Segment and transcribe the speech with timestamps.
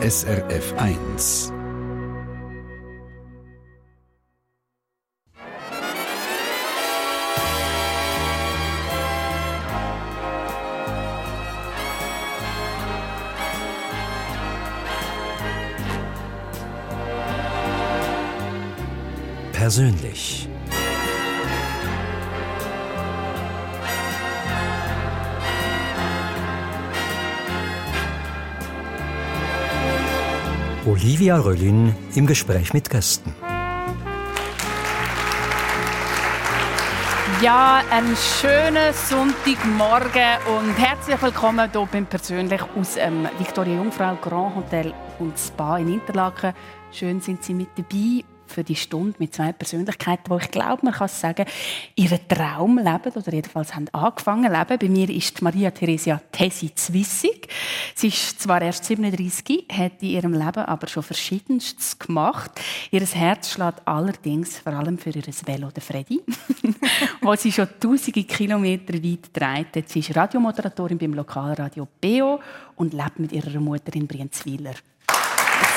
[0.00, 1.52] SRF 1.
[19.52, 20.47] Persönlich.
[30.88, 33.34] Olivia Röllin im Gespräch mit Gästen.
[37.42, 44.56] Ja, einen schönen Sonntagmorgen und herzlich willkommen hier beim Persönlich aus dem Victoria Jungfrau Grand
[44.56, 46.54] Hotel und Spa in Interlaken.
[46.90, 50.94] Schön sind Sie mit dabei für die Stunde mit zwei Persönlichkeiten, wo ich glaube, man
[50.94, 51.46] kann sagen,
[51.94, 54.78] ihren Traum leben oder jedenfalls haben angefangen leben.
[54.78, 57.48] Bei mir ist Maria Theresia Tessi Zwissig.
[57.94, 62.50] Sie ist zwar erst 37, hat in ihrem Leben aber schon Verschiedenstes gemacht.
[62.90, 66.20] Ihr Herz schlägt allerdings vor allem für ihr Velo, der Freddy,
[67.20, 69.88] wo sie schon tausende Kilometer weit treibt.
[69.88, 72.40] Sie ist Radiomoderatorin beim Lokalradio BEO
[72.76, 74.74] und lebt mit ihrer Mutter in Brienzwiler.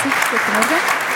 [0.01, 1.10] Guten Morgen.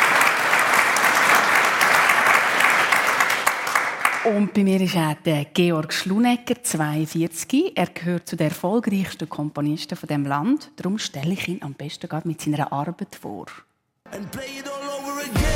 [4.25, 7.73] Und bei mir ist auch der Georg Schlunecker, 42.
[7.75, 10.71] Er gehört zu den erfolgreichsten Komponisten von dem Land.
[10.77, 13.45] Darum stelle ich ihn am besten gerade mit seiner Arbeit vor.
[14.11, 15.54] And play it all over again.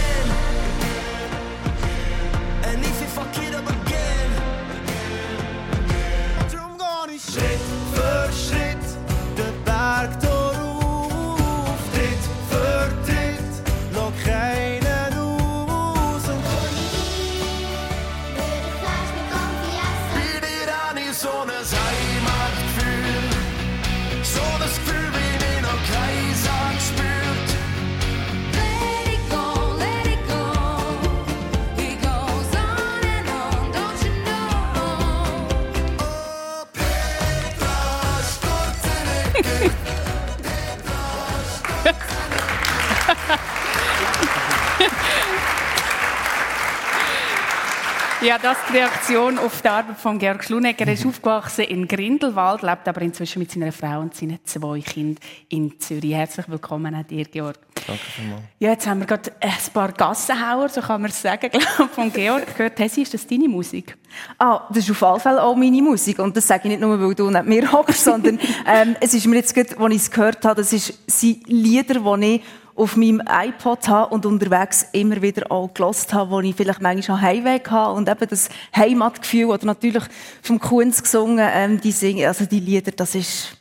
[48.42, 50.88] Das ist die Reaktion auf die Arbeit von Georg Schlunecker.
[50.88, 55.22] Er ist aufgewachsen in Grindelwald, lebt aber inzwischen mit seiner Frau und seinen zwei Kindern
[55.50, 56.14] in Zürich.
[56.14, 57.58] Herzlich willkommen an dir, Georg.
[57.86, 58.42] Danke vielmals.
[58.60, 62.14] Ja, jetzt haben wir gerade ein paar Gassenhauer, so kann man es sagen, glaube von
[62.14, 62.80] Georg gehört.
[62.80, 63.98] Hessi, ist das deine Musik?
[64.38, 66.20] Ah, das ist auf alle Fälle auch meine Musik.
[66.20, 69.26] Und das sage ich nicht nur, weil du nicht mir hockst, sondern ähm, es ist
[69.26, 72.42] mir jetzt gerade, als ich es gehört habe, das sind Lieder, die ich
[72.80, 77.22] auf meinem iPod habe und unterwegs immer wieder auch gelost habe, wo ich vielleicht manchmal
[77.22, 80.04] Heimweg habe und eben das Heimatgefühl oder natürlich
[80.42, 83.58] vom Kunz gesungen, ähm, die singen, also die Lieder, das ist,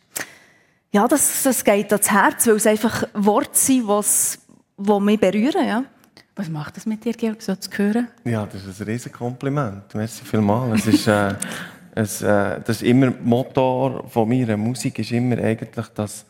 [0.92, 4.38] ja, das, das geht ans Herz, weil es einfach Worte sind, was,
[4.76, 5.84] die mich berühren, ja.
[6.36, 8.06] Was macht das mit dir, Georg, so zu hören?
[8.24, 9.92] Ja, das ist ein riesen Kompliment.
[9.92, 10.86] Merci vielmals.
[10.86, 11.34] Es ist, äh,
[11.96, 16.24] es, äh, das ist immer Motor von meiner Musik ist immer eigentlich, dass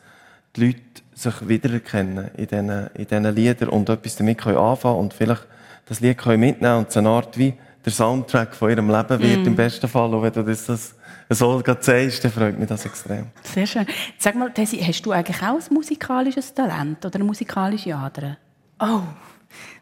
[0.55, 0.79] die Leute
[1.13, 5.45] sich wiedererkennen in diesen, in diesen Liedern und etwas damit können anfangen und vielleicht
[5.85, 9.43] das Lied können mitnehmen und es eine Art wie der Soundtrack von ihrem Leben wird,
[9.43, 9.47] mm.
[9.47, 10.13] im besten Fall.
[10.13, 10.95] Und wenn du das, das
[11.29, 13.27] so gerade sagst, dann freut mich das extrem.
[13.43, 13.85] Sehr schön.
[14.17, 18.37] Sag mal, Tessi, hast du eigentlich auch ein musikalisches Talent oder eine musikalische Ader?
[18.79, 19.01] Oh,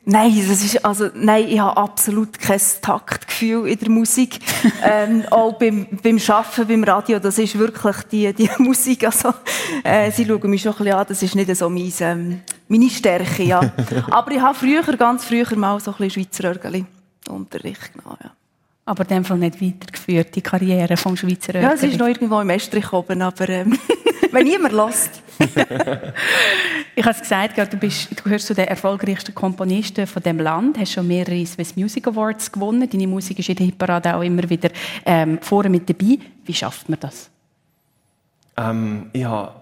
[0.09, 4.39] Nein, das ist, also, nein, ich habe absolut kein Taktgefühl in der Musik.
[4.83, 9.03] ähm, auch beim, beim Arbeiten, beim Radio, das ist wirklich die, die Musik.
[9.03, 9.33] Also,
[9.83, 12.89] äh, sie schauen mich schon ein bisschen an, das ist nicht so mein, ähm, meine
[12.89, 13.59] Stärke, ja.
[14.09, 16.85] Aber ich habe früher, ganz früher mal so ein bisschen Schweizer Örgeli
[17.27, 18.31] Unterricht genommen, ja.
[18.85, 21.65] Aber in dem Fall nicht weitergeführt, die Karriere vom Schweizer Örgeli?
[21.65, 23.77] Ja, es ist noch irgendwo im Estrich oben, aber ähm,
[24.37, 25.21] wenn niemand lässt.
[26.95, 30.77] ich habe es gesagt, du, bist, du gehörst zu den erfolgreichsten Komponisten von dem Land,
[30.77, 32.87] hast schon mehrere Swiss Music Awards gewonnen.
[32.89, 34.69] Deine Musik ist in der Hitparade auch immer wieder
[35.05, 36.19] ähm, vorne mit dabei.
[36.45, 37.29] Wie schafft man das?
[38.57, 39.53] Ähm, ich habe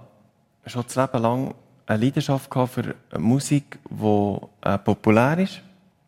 [0.66, 1.53] schon das Leben lang
[1.88, 5.61] eine Leidenschaft für Musik, die äh, populär ist.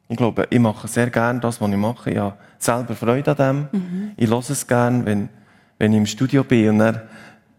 [0.10, 2.12] Ich glaube, ich mache sehr gerne das, was ich mache.
[2.12, 3.80] Ich habe selber Freude an dem.
[3.80, 4.12] Mhm.
[4.16, 5.30] Ich höre es gerne, wenn,
[5.78, 7.02] wenn ich im Studio bin und dann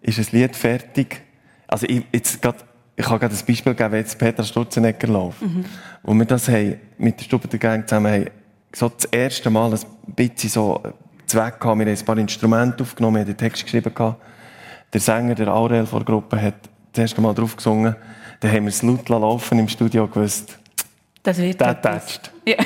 [0.03, 1.23] ist ein Lied fertig.
[1.67, 2.65] Also ich, jetzt grad,
[2.97, 5.43] ich kann gerade ein Beispiel geben, wenn jetzt Peter Sturzenegger läuft.
[5.43, 5.65] Mhm.
[6.03, 8.31] Wo wir das haben, mit der Stube der Gang zusammen haben,
[8.75, 9.81] so das erste Mal ein
[10.15, 10.83] bisschen so
[11.27, 11.79] Zweck gehabt.
[11.79, 14.23] Wir haben ein paar Instrumente aufgenommen, wir haben den Text geschrieben gehabt.
[14.93, 16.55] Der Sänger, der Aurel von der Gruppe, hat
[16.93, 17.95] das erste Mal drauf gesungen.
[18.41, 20.59] Dann haben wir es laut laufen im Studio gewusst.
[21.23, 22.31] Das wird der tätscht.
[22.47, 22.57] Ja.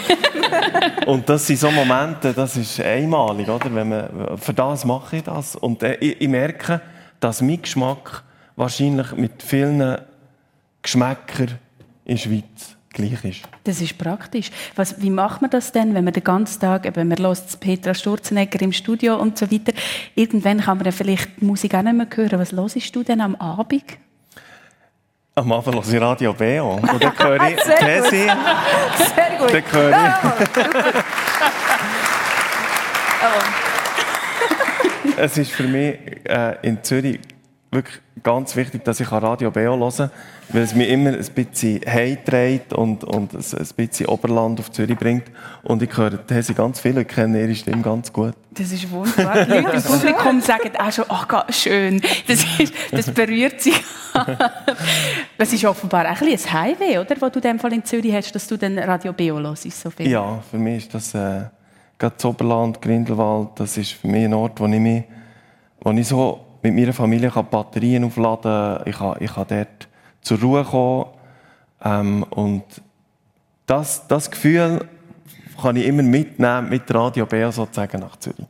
[1.07, 3.75] und das sind so Momente, das ist einmalig, oder?
[3.75, 5.57] Wenn man, für das mache ich das.
[5.57, 6.81] Und äh, ich, ich merke,
[7.23, 8.25] dass mein Geschmack
[8.57, 9.99] wahrscheinlich mit vielen
[10.83, 11.59] Geschmäckern
[12.05, 13.43] in der Schweiz gleich ist.
[13.65, 14.51] Das ist praktisch.
[14.75, 17.95] Was, wie macht man das denn, wenn man den ganzen Tag, eben, man hört Petra
[17.95, 19.73] Sturzenegger im Studio und so weiter,
[20.17, 22.41] irgendwann kann man vielleicht die Musik auch nicht mehr hören.
[22.41, 23.85] Was hörst du denn am Abend?
[25.37, 27.87] Am Anfang höre ich Radio BO und dann höre ich Sehr gut.
[27.87, 28.31] Tesi,
[29.15, 29.55] Sehr gut.
[29.55, 31.05] dann höre ich...
[35.17, 37.21] Es ist für mich äh, in Zürich
[37.71, 40.11] wirklich ganz wichtig, dass ich Radio BO hören kann,
[40.51, 45.25] weil es mich immer ein bisschen heimträgt und, und ein bisschen Oberland auf Zürich bringt.
[45.63, 48.35] Und ich höre Tesi ganz viel und kenne ihre Stimme ganz gut.
[48.51, 49.45] Das ist wunderbar.
[49.45, 52.01] Die Leute im Publikum sagen auch schon, ach, ga- schön.
[52.27, 53.73] Das, ist, das berührt sie.
[55.39, 57.17] das ist offenbar ein, bisschen ein Highway, oder?
[57.21, 59.89] Wo du in dem Fall in Zürich hast, dass du dann Radio BO hörst, so
[59.91, 60.09] viel.
[60.09, 61.45] Ja, für mich ist das äh,
[61.99, 65.05] gerade das Oberland, Grindelwald, das ist für mich ein Ort, wo ich mich,
[65.81, 68.83] wo ich so mit meiner Familie Batterien aufladen kann.
[68.87, 69.89] Ich kann, ich kann dort
[70.21, 71.07] zur Ruhe kommen.
[71.85, 72.65] Ähm, und
[73.67, 74.87] das, das Gefühl
[75.61, 78.47] kann ich immer mitnehmen mit Radio BO sozusagen nach Zürich.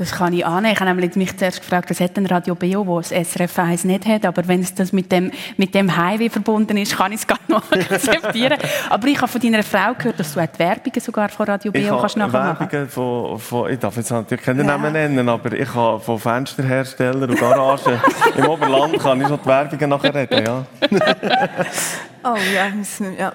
[0.00, 0.72] Das kann ich annehmen.
[0.72, 3.84] Ich habe nämlich mich zuerst gefragt, was hat denn Radio BO, wo das SRF 1
[3.84, 4.24] nicht hat.
[4.24, 7.38] Aber wenn es das mit dem, mit dem Highway verbunden ist, kann ich es gar
[7.48, 8.56] noch akzeptieren.
[8.88, 11.70] Aber ich habe von deiner Frau gehört, dass du auch die Werbungen sogar von Radio
[11.74, 12.72] Ich BO kannst habe nachher machen.
[12.72, 17.28] Werbungen von, von, ich darf jetzt natürlich keine Namen nennen, aber ich habe von Fensterherstellern
[17.28, 18.00] und Garagen
[18.38, 20.66] im Oberland kann ich schon die Werbungen nachher reden, ja.
[22.22, 23.32] Oh ja, müssen ja.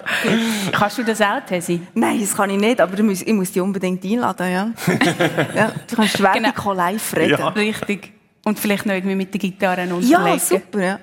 [0.72, 1.80] Kannst du das auch, Tesi?
[1.94, 4.70] Nein, das kann ich nicht, aber ich muss, ich muss die unbedingt einladen, ja.
[5.54, 6.72] ja du kannst Werbung Genau.
[6.72, 7.38] live reden.
[7.38, 7.48] Ja.
[7.48, 8.12] Richtig.
[8.44, 10.38] Und vielleicht noch irgendwie mit der Gitarre Ja, unterlegen.
[10.38, 10.98] super, ja.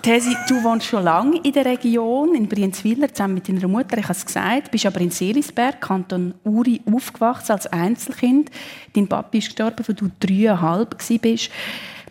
[0.00, 4.04] Tesi, du wohnst schon lange in der Region, in Brienzwiller, zusammen mit deiner Mutter, ich
[4.04, 8.48] habe es gesagt, bist aber in Seelisberg, Kanton Uri, aufgewachsen als Einzelkind.
[8.94, 11.50] Dein Papi ist gestorben, als du dreieinhalb warst.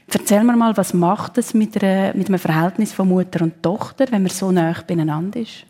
[0.09, 4.05] Erzähl mir mal, was macht es mit, einer, mit einem Verhältnis von Mutter und Tochter,
[4.09, 5.65] wenn man so nah beieinander ist?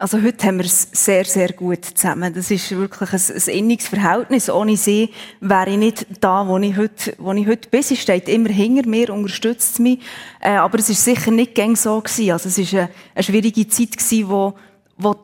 [0.00, 2.32] Also heute haben wir es sehr, sehr gut zusammen.
[2.32, 4.48] Das ist wirklich ein, ein inniges Verhältnis.
[4.48, 5.10] Ohne sie
[5.40, 7.82] wäre ich nicht da, wo ich heute, wo ich heute bin.
[7.82, 10.00] Sie steht immer hinter mir, unterstützt mich.
[10.40, 12.32] Äh, aber es ist sicher nicht gäng so gewesen.
[12.32, 14.54] Also es ist eine, eine schwierige Zeit gewesen, wo,
[14.96, 15.16] wo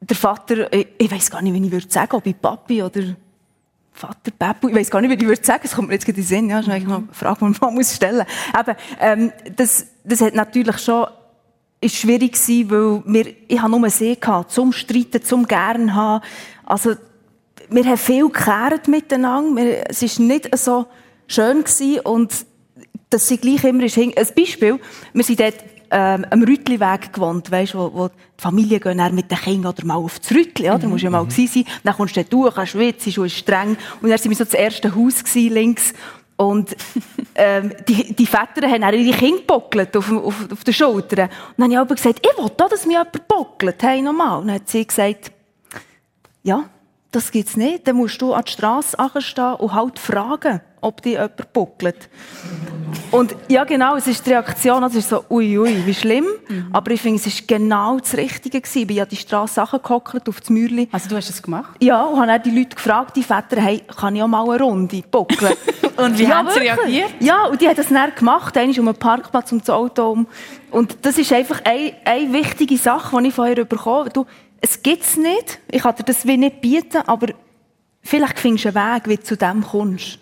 [0.00, 3.02] der Vater, ich, ich weiß gar nicht, wie ich würde sagen, ob ich Papi oder
[3.96, 6.18] Vater, Papu, ich weiß gar nicht, wie ich würde sagen, es kommt mir jetzt gerade
[6.18, 8.60] in den Sinn, ja, das ist eigentlich eine Frage, die man muss stellen muss.
[8.60, 11.06] Eben, ähm, das, das hat natürlich schon,
[11.80, 16.22] ist schwierig gewesen, weil wir, ich habe nur sie gehabt, zum Streiten, zum Gern haben.
[16.66, 16.94] Also,
[17.70, 20.86] wir haben viel geklärt miteinander, wir, es ist nicht so
[21.26, 22.32] schön gewesen und
[23.08, 23.96] dass sie gleich immer ist.
[23.96, 24.78] Ein Beispiel,
[25.14, 25.56] wir sind dort
[25.90, 29.84] ähm, am Rütliweg gewohnt, weißt, wo, wo die Familie gehen dann mit den Kindern oder
[29.84, 30.86] mal auf das Rütli, oder?
[30.88, 31.64] musst ja mal gewesen sein.
[31.84, 33.76] Dann kommst du durch, kannst schwitzen, ist streng.
[34.00, 35.92] Und dann sind wir so das erste Haus gewesen, links.
[36.36, 36.76] Und
[37.34, 41.28] ähm, die, die Väter haben dann ihre Kinder gebockelt auf, auf, auf den Schultern.
[41.28, 43.82] Und dann habe ich aber gesagt, ich will auch, dass mich jemand bockelt.
[43.82, 44.40] Hey, nochmal.
[44.40, 45.32] Und dann hat sie gesagt,
[46.42, 46.64] ja,
[47.10, 47.88] das gibt's nicht.
[47.88, 52.08] Dann musst du an die Straße stehen und halt fragen, ob dich jemand buckelt.
[53.10, 56.26] Und ja, genau, es ist die Reaktion, es ist so, ui, ui, wie schlimm.
[56.72, 58.78] Aber ich finde, es ist genau das Richtige gewesen.
[58.78, 60.88] Ich bin an die Straße gehockt, auf das Mäuerchen.
[60.92, 61.76] Also du hast es gemacht?
[61.80, 64.62] Ja, und habe dann die Leute gefragt, die Väter, hey, kann ich auch mal eine
[64.62, 65.54] Runde buckeln?
[65.96, 67.14] Und wie ja, haben sie reagiert?
[67.20, 70.26] Ja, und die hat das dann gemacht, einmal um einen Parkplatz und das Auto um.
[70.70, 74.10] Und das ist einfach eine, eine wichtige Sache, die ich von ihr bekommen habe.
[74.10, 74.26] Du,
[74.60, 75.58] es nicht.
[75.70, 77.28] Ich kann dir das wie nicht bieten, aber
[78.02, 80.18] vielleicht findest du einen Weg, wie du zu dem kommst.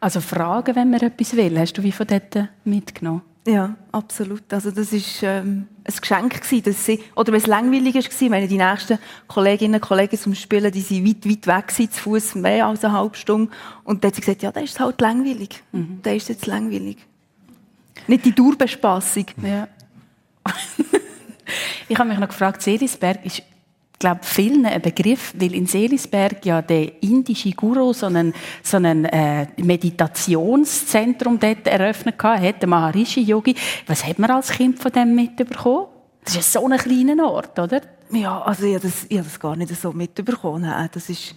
[0.00, 3.22] Also fragen, wenn man etwas will, hast du wie von dort mitgenommen?
[3.46, 4.52] Ja, absolut.
[4.52, 8.30] Also das ist ähm, ein Geschenk gewesen, dass sie, oder wenn es langweilig war, ich
[8.30, 12.02] meine, die nächsten Kolleginnen und Kollegen zum Spielen, die sind weit, weit weg gewesen, zu
[12.02, 13.50] Fuß mehr als eine halbe Stunde.
[13.84, 15.62] Und dann hat sie gesagt, ja, da ist es halt langweilig.
[16.02, 16.98] Da ist es jetzt langweilig.
[18.06, 19.26] Nicht die Dauerbespassung.
[19.42, 19.68] Ja.
[21.88, 23.42] ich habe mich noch gefragt, Seelisberg ist,
[23.98, 29.04] glaube vielen ein Begriff, weil in Seelisberg ja der indische Guru so ein so einen,
[29.06, 33.54] äh, Meditationszentrum dort eröffnet hat, der Maharishi Yogi.
[33.86, 35.86] Was hat man als Kind von dem mitbekommen?
[36.24, 37.80] Das ist so ein kleiner Ort, oder?
[38.10, 40.62] Ja, also ich habe das, ich habe das gar nicht so mitbekommen.
[40.62, 41.34] Nein, Das ist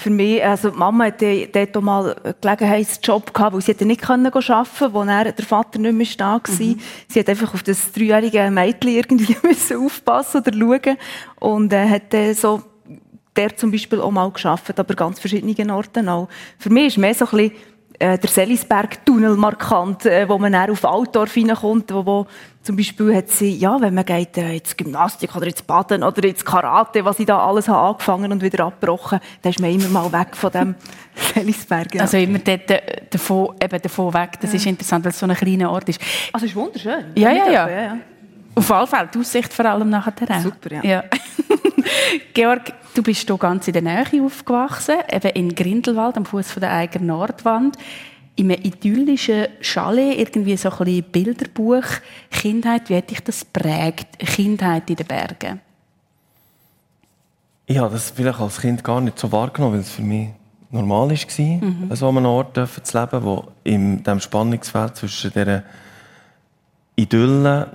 [0.00, 3.84] für mich, also die Mama hatte dort auch mal einen Gelegenheitsjob gehabt, weil sie hätte
[3.84, 6.40] nicht können arbeiten konnte, wo dann der Vater nicht mehr da war.
[6.46, 6.76] Sie
[7.14, 10.96] hat einfach auf das dreijährige Mädchen irgendwie müssen aufpassen oder schauen
[11.38, 12.62] und äh, hat dann so
[13.36, 16.28] der zum Beispiel auch mal geschafft, aber ganz verschiedenen Orten auch.
[16.58, 17.52] Für mich ist mehr so ein bisschen
[18.00, 22.26] äh, der Selisberg-Tunnel markant, äh, wo man dann auf Altdorf reinkommt, wo, wo
[22.62, 26.24] zum Beispiel hat sie, ja, wenn man geht äh, ins Gymnastik oder ins Baden oder
[26.24, 29.88] ins Karate, was ich da alles habe angefangen und wieder abgebrochen, dann ist man immer
[29.88, 30.74] mal weg von dem
[31.34, 31.94] Selisberg.
[31.94, 32.02] Ja.
[32.02, 34.30] Also immer dort äh, davon, eben davon weg.
[34.40, 36.00] Das ist interessant, weil es so ein kleiner Ort ist.
[36.32, 37.04] also es ist wunderschön.
[37.16, 37.68] Ja, ja, ja.
[37.68, 37.96] ja.
[38.54, 40.40] Auf alle Fälle, die Aussicht vor allem nachher.
[40.40, 40.82] Super, ja.
[40.82, 41.04] ja.
[42.34, 46.72] Georg, du bist hier ganz in der Nähe aufgewachsen, eben in Grindelwald, am Fuß der
[46.72, 47.76] eigenen Nordwand.
[48.36, 51.84] In einem idyllischen Chalet, irgendwie so ein bisschen Bilderbuch.
[52.30, 54.18] Kindheit, wie hat dich das prägt?
[54.18, 55.60] Kindheit in den Bergen?
[57.66, 60.28] Ich habe das vielleicht als Kind gar nicht so wahrgenommen, weil es für mich
[60.70, 61.86] normal war, mhm.
[61.88, 65.62] an so einem Ort zu leben, wo in diesem Spannungsfeld zwischen dieser
[66.96, 67.68] Idylle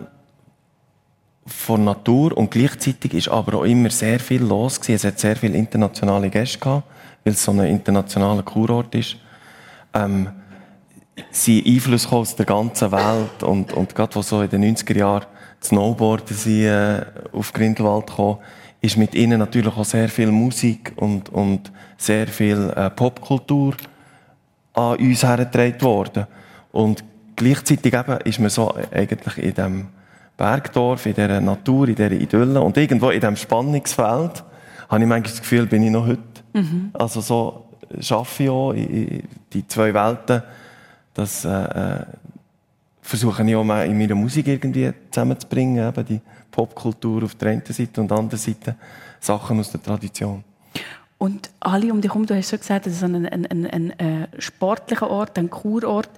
[1.46, 4.96] von Natur und gleichzeitig ist aber auch immer sehr viel los gewesen.
[4.96, 6.88] Es hat sehr viele internationale Gäste gehabt,
[7.24, 9.18] weil es so ein internationaler Kurort ist.
[9.94, 10.30] Ähm,
[11.32, 15.26] sie Einfluss aus der ganzen Welt und, und gerade wo so in den 90er Jahren
[15.62, 18.40] Snowboarden sie äh, auf Grindelwald gekommen,
[18.82, 23.76] ist mit ihnen natürlich auch sehr viel Musik und, und sehr viel äh, Popkultur
[24.74, 26.28] an uns hergetragen worden.
[26.72, 27.04] Und
[27.36, 29.88] gleichzeitig eben ist man so eigentlich in dem
[30.38, 34.44] Bergdorf, in dieser Natur, in dieser Idylle und irgendwo in diesem Spannungsfeld
[34.90, 36.22] habe ich manchmal das Gefühl, bin ich noch heute.
[36.54, 36.90] Mhm.
[36.94, 37.66] Also so
[38.00, 40.44] schaffe ich auch die zwei Welten,
[41.14, 42.06] das äh, äh,
[43.02, 47.64] versuche ich auch mal in meiner Musik irgendwie zusammenzubringen, eben die Popkultur auf der einen
[47.66, 48.76] Seite und anderen Seite
[49.20, 50.44] Sachen aus der Tradition.
[51.18, 54.00] Und alle um dich herum, du hast schon gesagt, das ist ein, ein, ein, ein,
[54.00, 56.10] äh, sportlicher Ort, ein Kurort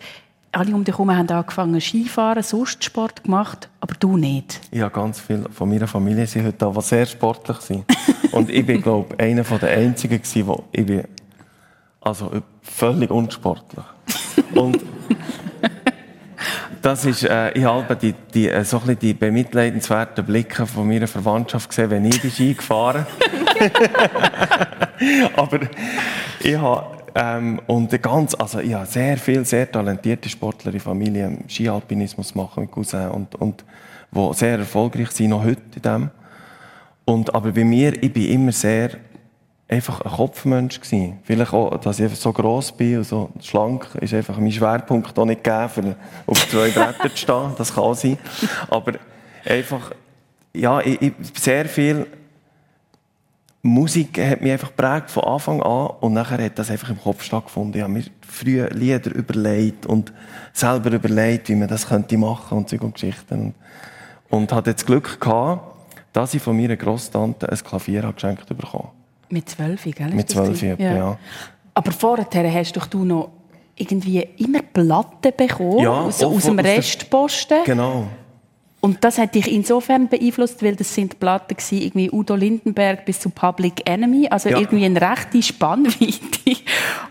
[0.52, 4.62] alle um dich herum haben angefangen Skifahren, sonst Sport gemacht, aber du nicht.
[4.72, 7.86] Ja, ganz viele von meiner Familie sind heute da, die sehr sportlich sind.
[8.32, 11.04] Und ich bin, glaube ich, einer der Einzigen gewesen, wo ich bin,
[12.02, 13.86] also völlig unsportlich.
[14.54, 14.80] Und
[16.82, 21.08] das ist, äh, ich habe die, die, äh, so ein die bemitleidenswerten Blicke von meiner
[21.08, 23.06] Verwandtschaft gesehen, wenn ich die Ski gefahren
[25.36, 25.60] Aber
[26.40, 32.36] ich habe ähm, und ganz, also habe sehr viele, sehr talentierte Sportler in Familie, Skialpinismus
[32.36, 33.66] machen mit Cousin und, und
[34.12, 36.12] wo sehr erfolgreich sind, noch heute in dem.
[37.06, 38.92] Und, aber bei mir, ich bin immer sehr
[39.68, 41.18] einfach ein Kopfmensch gewesen.
[41.24, 45.26] Vielleicht auch, dass ich so gross bin und so schlank, ist einfach mein Schwerpunkt auch
[45.26, 45.96] nicht gegeben,
[46.28, 47.52] auf zwei Brettern zu stehen.
[47.58, 48.20] Das kann sein.
[48.70, 48.94] Aber
[49.44, 49.92] einfach,
[50.54, 52.06] ja, ich, ich sehr viel
[53.68, 57.24] Musik hat mich einfach geprägt von Anfang an und nachher hat das einfach im Kopf
[57.24, 57.76] stattgefunden.
[57.76, 60.14] Ich habe mir früher Lieder überlegt und
[60.54, 63.54] selber überlegt, wie man das könnte machen und Zeug und Geschichten.
[64.30, 65.76] Und hatte das Glück gehabt,
[66.14, 68.90] dass ich von meiner Grosstante ein Klavier geschenkt bekommen
[69.30, 70.14] Mit zwölf, gell?
[70.14, 70.76] Mit zwölf, ja.
[70.78, 71.18] ja.
[71.74, 73.30] Aber vorher hast doch du noch
[73.76, 77.60] irgendwie immer Platten bekommen ja, aus, aus dem Restposten.
[77.66, 78.08] Genau.
[78.80, 83.20] Und das hat dich insofern beeinflusst, weil das sind Platten gewesen, irgendwie Udo Lindenberg bis
[83.20, 84.60] zu Public Enemy, also ja.
[84.60, 86.62] irgendwie eine rechte Spannweite.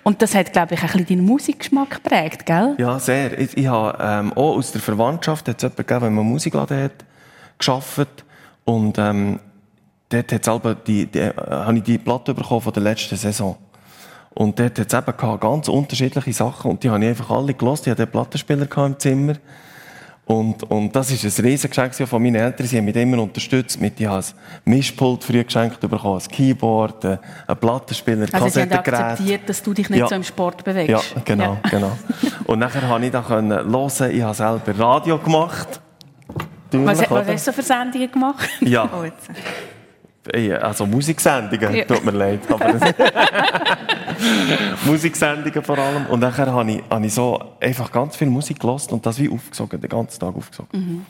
[0.05, 2.77] Und das hat, glaube ich, ein bisschen deinen Musikgeschmack geprägt, gell?
[2.79, 3.37] Ja, sehr.
[3.39, 6.85] Ich, ich habe ähm, auch aus der Verwandtschaft hat es jemanden gegeben, wenn man Musikladen
[6.85, 7.05] hat,
[7.59, 8.25] geschafft
[8.65, 9.41] und ähm,
[10.09, 10.51] dort hat's
[10.87, 13.57] die, die, äh, habe ich die Platte bekommen von der letzten Saison.
[14.35, 17.87] Und dort hat es eben ganz unterschiedliche Sachen und die habe ich einfach alle gelost.
[17.87, 19.35] Ich hatte einen Plattenspieler im Zimmer
[20.29, 22.67] und, und das ist ein Riesengeschenk von meinen Eltern.
[22.67, 23.81] Sie haben mich immer unterstützt.
[23.81, 24.25] Mit, ich habe ein
[24.65, 29.73] Mischpult früh geschenkt bekommen, ein Keyboard, äh, ein Plattenspieler, also Sie haben akzeptiert, dass du
[29.73, 30.09] dich nicht ja.
[30.09, 31.15] so im Sport bewegst.
[31.15, 31.71] Ja, genau, ja.
[31.71, 31.97] genau.
[32.47, 33.53] Und nachher konnte ich da hören.
[34.11, 35.81] Ich habe selber Radio gemacht.
[36.73, 38.49] Was, was hast du für Sendungen gemacht?
[38.63, 38.91] Ja.
[40.61, 41.85] Also Musiksendungen, ja.
[41.85, 42.41] tut mir leid.
[44.85, 46.07] Musiksendungen vor allem.
[46.07, 49.29] Und nachher habe ich, habe ich so einfach ganz viel Musik gelassen und das wie
[49.29, 50.69] aufgesogen, den ganzen Tag aufgesogen.
[50.73, 51.07] Mhm.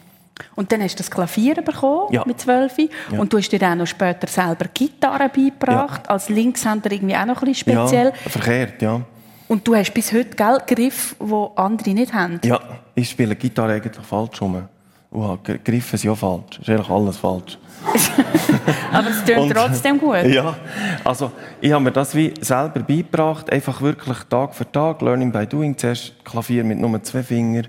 [0.54, 2.23] Und dann hast du das Klavier bekommen ja.
[2.26, 2.76] mit zwölf.
[2.78, 3.18] Ja.
[3.18, 6.02] Und du hast dir dann noch später selber Gitarre beigebracht.
[6.04, 6.11] Ja.
[6.11, 8.06] Als Linkshänder irgendwie auch noch ein bisschen speziell.
[8.06, 9.00] Ja, verkehrt, ja.
[9.49, 12.40] Und du hast bis heute Gell, Griff, die andere nicht haben.
[12.44, 12.61] Ja,
[12.94, 14.68] ich spiele Gitarre eigentlich falsch rum.
[15.12, 16.58] Uh, Griffe sind auch falsch.
[16.60, 17.58] Ist eigentlich alles falsch.
[18.92, 20.16] Aber es klingt trotzdem gut.
[20.26, 20.56] Ja,
[21.04, 25.46] also ich habe mir das wie selber beigebracht, einfach wirklich Tag für Tag, Learning by
[25.46, 27.68] Doing, zuerst Klavier mit nur zwei Fingern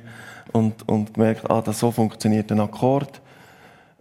[0.52, 3.22] und, und gemerkt, ah, das so funktioniert ein Akkord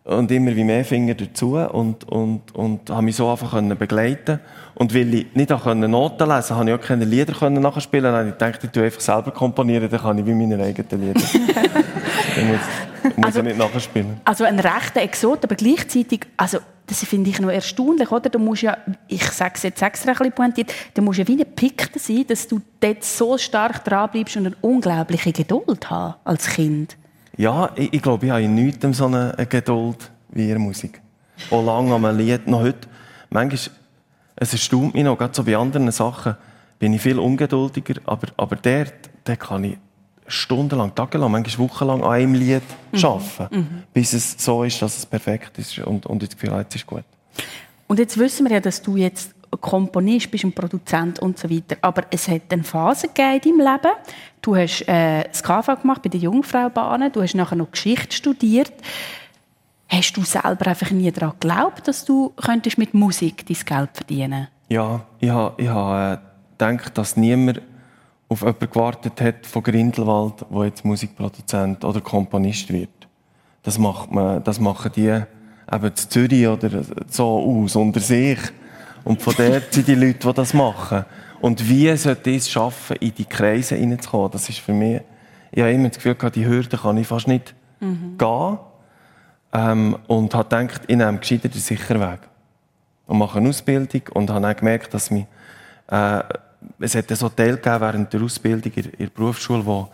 [0.04, 4.38] und immer wie mehr Finger dazu und, und, und habe mich so einfach können begleiten
[4.74, 8.04] und weil ich nicht auch Noten lesen konnte, habe ich auch keine Lieder können nachspielen
[8.04, 11.08] dann habe ich gedacht, ich tue einfach selber komponieren, dann kann ich wie meine eigenen
[11.08, 11.20] Lieder.
[13.16, 14.20] muss, also, ich nicht nachspielen.
[14.24, 18.30] Also ein rechter Exot, aber gleichzeitig, also das finde ich noch erstaunlich, oder?
[18.30, 18.76] Du musst ja,
[19.08, 22.24] ich sage es jetzt extra ein bisschen pointiert, du musst ja wie ein Pickte sein,
[22.28, 26.96] dass du dort so stark dranbleibst und eine unglaubliche Geduld haben als Kind.
[27.36, 31.00] Ja, ich, ich glaube, ich habe in nichts so eine, Geduld wie in Musik.
[31.50, 32.88] Auch lange an einem Lied, noch heute.
[33.30, 33.76] Manchmal,
[34.36, 36.36] es erstaunt mich noch, gerade so bei anderen Sachen,
[36.78, 38.94] bin ich viel ungeduldiger, aber, aber dort,
[39.24, 39.78] dort kann ich
[40.28, 43.04] stundenlang, tagelang, manchmal wochenlang an einem Lied mhm.
[43.04, 43.82] arbeiten, mhm.
[43.92, 46.74] bis es so ist, dass es perfekt ist und, und ich das Gefühl habe, jetzt
[46.74, 47.04] ist gut.
[47.86, 51.76] Und jetzt wissen wir ja, dass du jetzt Komponist bist, ein Produzent und so weiter.
[51.80, 53.94] Aber es hat eine Phase gegeben in deinem Leben.
[54.42, 58.72] Du hast äh, das KV gemacht bei der Jungfraubahn, du hast nachher noch Geschichte studiert.
[59.88, 64.48] Hast du selber einfach nie daran geglaubt, dass du könntest mit Musik dein Geld verdienen
[64.68, 67.62] Ja, ich habe, ich habe äh, gedacht, dass niemand
[68.28, 72.90] auf jemanden gewartet hat von Grindelwald, der jetzt Musikproduzent oder Komponist wird.
[73.62, 78.38] Das, macht man, das machen die eben in Zürich oder so aus, unter sich.
[79.04, 81.04] Und von dort sind die Leute, die das machen.
[81.40, 84.30] Und wie sollte ich es schaffen, in die Kreise hineinzukommen?
[84.30, 85.00] Das ist für mich,
[85.52, 88.18] ich habe immer das Gefühl gehabt, die Hürde kann ich fast nicht mhm.
[88.18, 88.58] gehen.
[89.52, 92.20] Ähm, und habe gedacht, ich nehme gescheiter den sicheren Weg.
[93.06, 95.26] Und mache eine Ausbildung und habe dann gemerkt, dass mich,
[95.88, 96.20] äh,
[96.78, 99.88] es hat ein Hotel gegeben während der Ausbildung in, der Berufsschule, wo,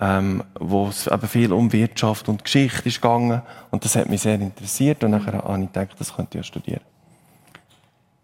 [0.00, 3.42] ähm, wo es eben viel um Wirtschaft und Geschichte ist gegangen.
[3.70, 5.04] Und das hat mich sehr interessiert.
[5.04, 6.95] Und dann habe ich gedacht, das könnte ich ja studieren.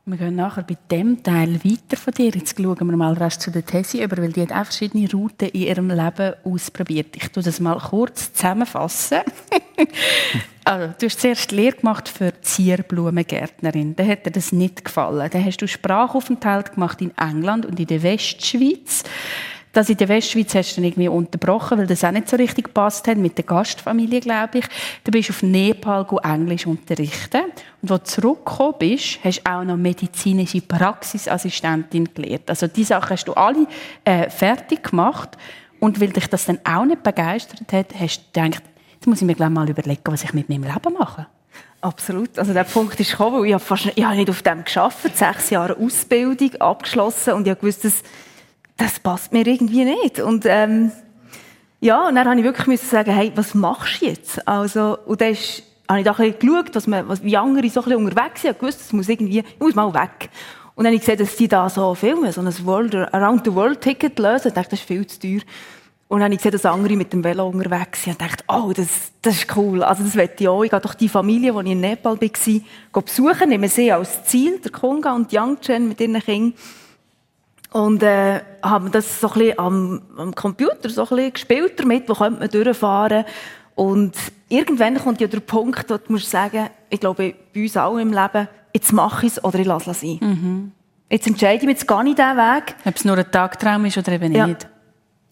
[0.05, 2.31] Wir gehen nachher bei dem Teil weiter von dir.
[2.31, 5.49] Jetzt schauen wir mal rasch zu der Tessie über, weil die hat auch verschiedene Routen
[5.51, 7.15] in ihrem Leben ausprobiert.
[7.15, 9.21] Ich tue das mal kurz zusammenfassen.
[10.65, 13.95] also, du hast zuerst Lehre gemacht für Zierblumengärtnerin.
[13.95, 15.31] Da hat dir das nicht gefallen.
[15.31, 19.05] Dann hast du Sprachaufenthalt gemacht in England und in der Westschweiz.
[19.73, 22.67] Das in der Westschweiz hast du dann irgendwie unterbrochen, weil das auch nicht so richtig
[22.67, 24.67] gepasst hat mit der Gastfamilie, glaube ich.
[25.03, 27.45] Du bist auf Nepal Englisch unterrichten.
[27.81, 32.51] Und als du zurückgekommen bist, hast du auch noch medizinische Praxisassistentin gelernt.
[32.51, 33.67] Also die Sachen hast du alle
[34.05, 35.39] äh, fertig gemacht.
[35.81, 38.63] Und weil dich das dann auch nicht begeistert hat, hast du gedacht,
[38.95, 41.27] jetzt muss ich mir gleich mal überlegen, was ich mit meinem Leben mache.
[41.81, 42.39] Absolut.
[42.39, 45.17] Also der Punkt ist gekommen, weil ich habe, fast, ich habe nicht auf dem geschafft,
[45.17, 48.03] sechs Jahre Ausbildung abgeschlossen und ich habe gewusst, dass
[48.77, 50.21] das passt mir irgendwie nicht.
[50.21, 50.93] Und, ähm,
[51.81, 54.47] ja, und dann habe ich wirklich sagen, hey, was machst du jetzt?
[54.47, 57.69] Also, und dann ist, habe ich da ein bisschen geschaut, was man, was, wie andere
[57.69, 58.53] so ein bisschen unterwegs sind.
[58.53, 60.31] Ich gewusst, es muss irgendwie, ich muss mal weg.
[60.75, 63.55] Und dann habe ich gesehen, dass die da so filmen, so ein World, Around the
[63.55, 64.49] World Ticket lösen.
[64.49, 65.41] Ich dachte, das ist viel zu teuer.
[66.09, 68.73] Und dann habe ich gesehen, dass andere mit dem Velo unterwegs sind und dachte, oh,
[68.75, 69.83] das, das ist cool.
[69.83, 70.63] Also, das möchte ich auch.
[70.63, 74.61] Ich gehe doch die Familie, die ich in Nepal war, besuchen, nehme sie als Ziel,
[74.61, 76.55] der Konga und Yangchen mit ihren Kindern.
[77.73, 82.09] Und äh, haben das so ein bisschen am, am Computer so ein bisschen gespielt damit,
[82.09, 83.25] wo könnte man durchfahren.
[83.75, 84.15] Und
[84.49, 88.13] irgendwann kommt ja der Punkt, wo du musst sagen, ich glaube, bei uns auch im
[88.13, 90.19] Leben, jetzt mache ich es oder ich lasse es sein.
[90.21, 90.73] Mhm.
[91.09, 92.75] Jetzt entscheide ich mich, jetzt gehe ich diesen Weg.
[92.85, 94.47] Ob es nur ein Tagtraum ist oder eben ja.
[94.47, 94.69] nicht.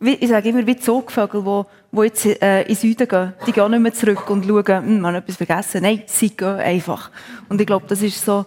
[0.02, 3.80] Ich sage immer, wie Zugvögel, die, die jetzt äh, in Süden gehen, die gehen nicht
[3.80, 5.82] mehr zurück und schauen, hm, man hat etwas vergessen.
[5.82, 7.10] Nein, sie gehen einfach.
[7.50, 8.46] Und ich glaube, das ist so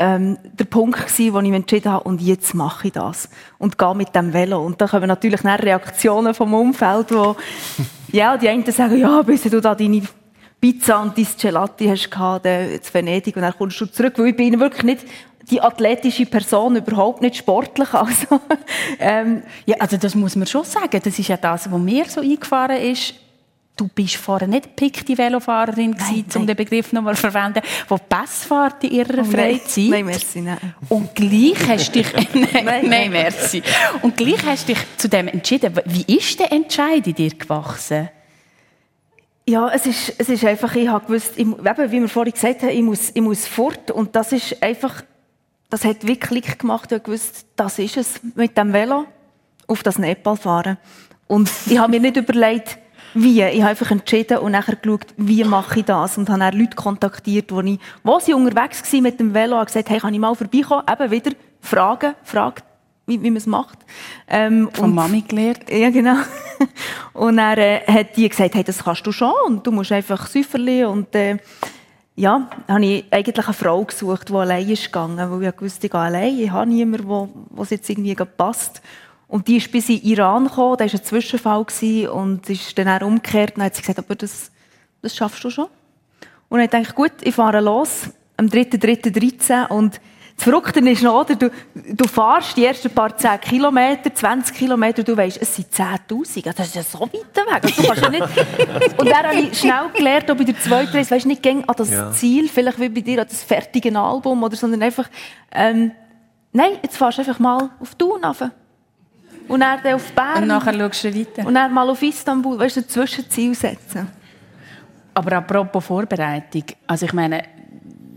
[0.00, 3.28] ähm, der Punkt gewesen, wo ich entschieden habe, und jetzt mache ich das.
[3.58, 4.64] Und gehe mit dem Velo.
[4.64, 7.36] Und da kommen natürlich dann Reaktionen vom Umfeld, wo,
[8.12, 10.02] ja, die einen sagen, ja, bis du da deine
[10.58, 14.36] Pizza und dein Gelati hast gehabt, in Venedig, und dann kommst du zurück, weil ich
[14.36, 15.06] bin wirklich nicht
[15.50, 17.88] die athletische Person überhaupt nicht sportlich.
[17.94, 18.40] Also,
[18.98, 21.00] ähm, ja, also das muss man schon sagen.
[21.02, 23.14] Das ist ja das, was mir so eingefahren ist
[23.80, 28.44] du bist vorher nicht pickte Velofahrerin gewesen, um den Begriff nochmal zu verwenden, die Pass
[28.44, 29.88] fährt in ihrer oh, Freizeit.
[29.88, 30.74] Nein, merci, nein.
[30.90, 33.62] Und gleich hast dich, nein, nein, nein, merci.
[34.02, 35.74] Und gleich hast dich zu dem entschieden.
[35.86, 38.10] Wie ist der Entscheid in dir gewachsen?
[39.48, 42.62] Ja, es ist, es ist einfach, ich habe gewusst, ich, eben, wie wir vorhin gesagt
[42.62, 43.90] haben, ich muss, ich muss fort.
[43.90, 45.02] Und das ist einfach,
[45.70, 46.92] das hat wirklich Klick gemacht.
[46.92, 49.06] Ich habe gewusst, das ist es, mit dem Velo
[49.66, 50.76] auf das Nepal fahren.
[51.26, 52.78] Und ich habe mir nicht überlegt,
[53.14, 53.42] wie.
[53.42, 56.18] Ich habe einfach entschieden und nachher geschaut, wie mache ich das.
[56.18, 59.66] Und habe dann Leute kontaktiert, wo, ich, wo sie unterwegs waren mit dem Velo, und
[59.66, 60.84] gesagt, hey, kann ich mal vorbeikommen?
[60.90, 62.64] Eben wieder fragen, fragt,
[63.06, 63.78] wie, wie man es macht.
[64.28, 65.68] Ähm, Von und, Mami gelernt.
[65.70, 66.16] Ja, genau.
[67.12, 70.26] und dann äh, hat die gesagt, hey, das kannst du schon und du musst einfach
[70.26, 71.38] Säuferli und äh,
[72.16, 75.92] ja, habe ich eigentlich eine Frau gesucht, die allein ist gegangen, weil ich wusste, ich
[75.92, 78.82] gehe allein, ich habe niemanden, wo, wo es jetzt irgendwie passt.
[79.30, 81.64] Und die ist bis in Iran gekommen, da war ein Zwischenfall
[82.12, 84.50] und ist dann auch umgekehrt und hat sie gesagt, aber das,
[85.02, 85.68] das schaffst du schon.
[86.48, 90.00] Und ich dachte, gut, ich fahre los, am 3.3.13 und
[90.34, 91.36] das Verrückte ist noch, oder?
[91.36, 96.52] Du, du fährst die ersten paar 10 Kilometer, 20 Kilometer, du weißt, es sind 10.000.
[96.52, 97.62] Das ist ja so weit weg.
[97.62, 98.22] Also, du kannst ja nicht...
[98.98, 101.74] Und dann habe ich schnell gelernt, ob ich der zweite Reise, weißt nicht gäng an
[101.76, 102.10] das ja.
[102.10, 105.08] Ziel, vielleicht wie bei dir, an das fertige Album, oder, sondern einfach,
[105.52, 105.92] ähm,
[106.52, 108.50] nein, jetzt fährst du einfach mal auf Thun runter.
[109.50, 110.42] Und dann auf Bern.
[110.42, 111.46] Und nachher schaust du weiter.
[111.46, 114.06] Und dann mal auf Istanbul, weißt du, ein Zwischenziel setzen.
[115.12, 117.42] Aber apropos Vorbereitung, also ich meine,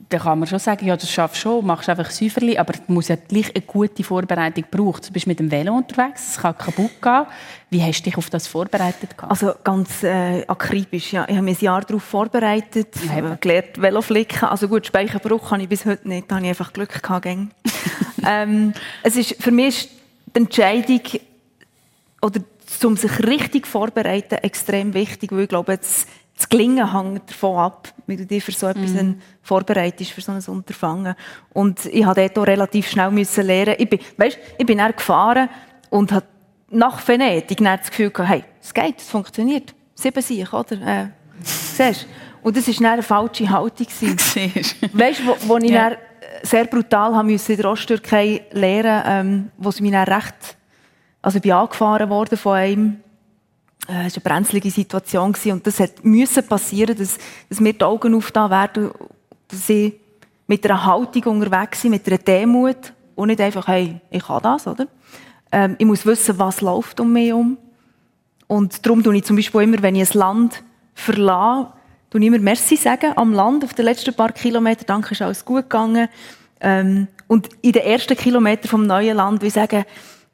[0.09, 2.81] dann kann man schon sagen, ja, das schaffst du schon, machst einfach Säuferli, aber es
[2.85, 5.01] muss ja gleich eine gute Vorbereitung brauchen.
[5.07, 7.25] Du bist mit dem Velo unterwegs, es kann kaputt gehen.
[7.71, 9.15] Wie hast du dich auf das vorbereitet?
[9.17, 11.25] Also ganz äh, akribisch, ja.
[11.27, 14.49] Ich habe mich ein Jahr darauf vorbereitet, ich habe gelernt Veloflicken.
[14.49, 17.25] Also gut, Speichenbruch habe ich bis heute nicht, da habe ich einfach Glück gehabt.
[18.23, 20.02] ähm, es ist, für mich ist
[20.35, 21.01] die Entscheidung,
[22.21, 22.41] oder
[22.83, 27.93] um sich richtig vorzubereiten, extrem wichtig, weil ich glaube, das, das Gelingen hängt davon ab,
[28.07, 29.13] wie du dich für so etwas mm.
[29.41, 31.15] vorbereitest, für so ein Unterfangen.
[31.53, 33.75] Und ich musste dort auch relativ schnell müssen lernen.
[33.77, 35.49] Ich bin, weißt, ich bin dann gefahren
[35.89, 36.25] und habe
[36.69, 39.75] nach Venedig das Gefühl gehabt, hey, es geht, es funktioniert.
[39.93, 40.81] Sieben Sieg, oder?
[40.81, 41.07] Äh,
[41.43, 42.07] siehst
[42.41, 43.87] Und das war eine falsche Haltung.
[44.93, 45.91] weißt du, wo, wo ich ja.
[46.43, 50.57] Sehr brutal haben müssen in der Osttürkei lernen, ähm, wo sie mich dann recht
[51.23, 52.97] also ich bin angefahren worden von einem.
[53.87, 57.17] Äh, es war eine brenzlige Situation und das musste passieren, dass,
[57.49, 58.91] dass mir die Augen aufgetan werden,
[59.47, 59.93] dass ich
[60.47, 64.67] mit einer Haltung unterwegs bin, mit einer Demut und nicht einfach, hey, ich kann das,
[64.67, 64.85] oder?
[65.51, 67.57] Ähm, ich muss wissen, was läuft um mich herum.
[68.47, 70.61] Und darum tue ich zum Beispiel immer, wenn ich ein Land
[70.93, 71.71] verlasse,
[72.21, 74.85] ich immer Merci sagen am Land auf den letzten paar Kilometern.
[74.87, 76.07] Danke, ist alles gut gegangen.
[76.59, 79.85] Ähm, und in den ersten Kilometern vom neuen Land will ich sagen,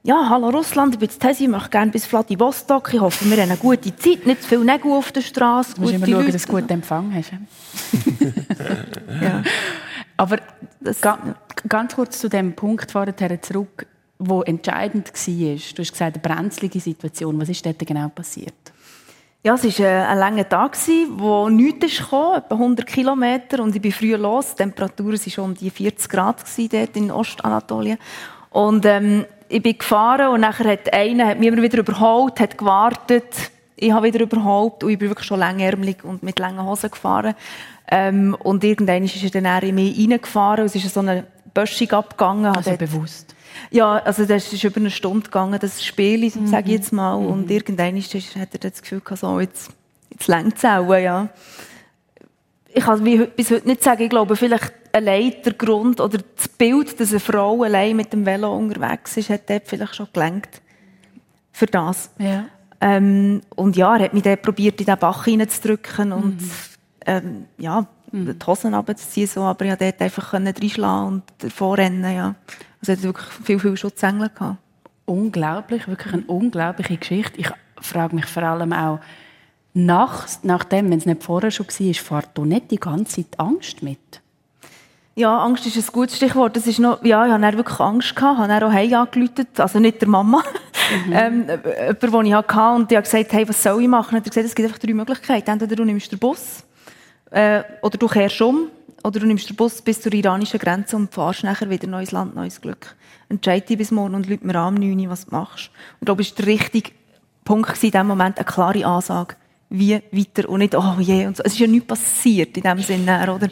[0.04, 2.94] ja, hallo Russland, ich bin Tesi, ich möchte gerne bis Vladivostok.
[2.94, 5.76] Ich hoffe, wir haben eine gute Zeit, nicht zu viel Nägel auf der Straße.
[5.76, 7.32] Du musst immer schauen, dass du guten Empfang hast.
[9.22, 9.44] ja.
[10.16, 10.38] Aber
[10.80, 11.36] das, ga,
[11.68, 13.88] ganz kurz zu dem Punkt vorher zurück,
[14.18, 15.56] wo entscheidend war.
[15.76, 17.40] Du hast gesagt, eine brenzlige Situation.
[17.40, 18.54] Was ist dort genau passiert?
[19.42, 20.78] Ja, es war äh, ein langer Tag,
[21.12, 23.64] wo nichts kam, etwa 100 Kilometer.
[23.64, 24.50] Und ich bin früh los.
[24.50, 27.98] Die Temperatur war schon um die 40 Grad dort in Ostanatolien.
[28.50, 32.58] Und ähm, ich bin gefahren und nachher hat einer hat mich immer wieder überholt, hat
[32.58, 33.52] gewartet.
[33.78, 37.34] Ich habe wieder überholt und ich bin wirklich schon längärmelig und mit langen Hosen gefahren.
[37.90, 41.90] Ähm, und irgendwann ist er dann in mich reingefahren und es ist so eine Böschung
[41.92, 42.48] abgegangen.
[42.48, 43.34] Also bewusst?
[43.72, 46.48] Ja, also das ist über eine Stunde gegangen, das Spiel, mhm.
[46.48, 47.20] sage ich jetzt mal.
[47.20, 47.28] Mhm.
[47.28, 49.72] Und irgendwann ist, hat er das Gefühl gehabt, so, jetzt,
[50.10, 51.30] jetzt längt es auch, ja.
[52.72, 53.04] Ich kann
[53.36, 57.20] bis heute nicht sagen, ich glaube, vielleicht allein der Grund oder das Bild, dass eine
[57.20, 60.62] Frau allein mit dem Velo unterwegs ist, hat dort vielleicht schon gelenkt
[61.52, 62.12] für das.
[62.20, 62.46] Ja.
[62.82, 66.52] Ähm, und ja, er hat mich dann probiert, in den Bach reinzudrücken und mhm.
[67.06, 68.40] ähm, ja, mhm.
[68.40, 72.04] die Hosen runterzuziehen, so, aber ich konnte dort einfach reinschlagen und davor rennen.
[72.14, 72.36] Ja.
[72.82, 74.58] Also hat wirklich viel, viel Schutzengel gehabt.
[75.06, 77.40] Unglaublich, wirklich eine unglaubliche Geschichte.
[77.40, 79.00] Ich frage mich vor allem auch,
[79.74, 83.84] nach, nachdem, wenn es nicht vorher schon war, fährt du nicht die ganze Zeit Angst
[83.84, 84.22] mit?
[85.16, 86.56] Ja, Angst ist ein gutes Stichwort.
[86.56, 88.14] Das ist noch, ja, ich hatte wirklich Angst.
[88.16, 90.42] Ich habe auch Hey angerufen, also nicht der Mama.
[91.06, 91.14] Mhm.
[91.14, 92.76] ähm, jemand, den ich hatte.
[92.76, 94.16] Und ich habe gesagt, hey, was soll ich machen?
[94.16, 95.50] Und er hat gesagt, es gibt einfach drei Möglichkeiten.
[95.50, 96.64] Entweder du nimmst den Bus,
[97.32, 98.68] äh, oder du kehrst um,
[99.04, 102.36] oder du nimmst den Bus bis zur iranischen Grenze und fahrst nachher wieder neues Land,
[102.36, 102.96] neues Glück.
[103.30, 105.70] Entscheide dich bis morgen und lüt mir an, 9 Uhr, was du machst.
[106.00, 106.92] Und ich glaube, war der richtige
[107.44, 109.36] Punkt in diesem Moment, eine klare Ansage.
[109.70, 111.44] Wie weiter und nicht, oh je, und so.
[111.44, 113.50] Es ist ja nichts passiert in dem Sinne, oder?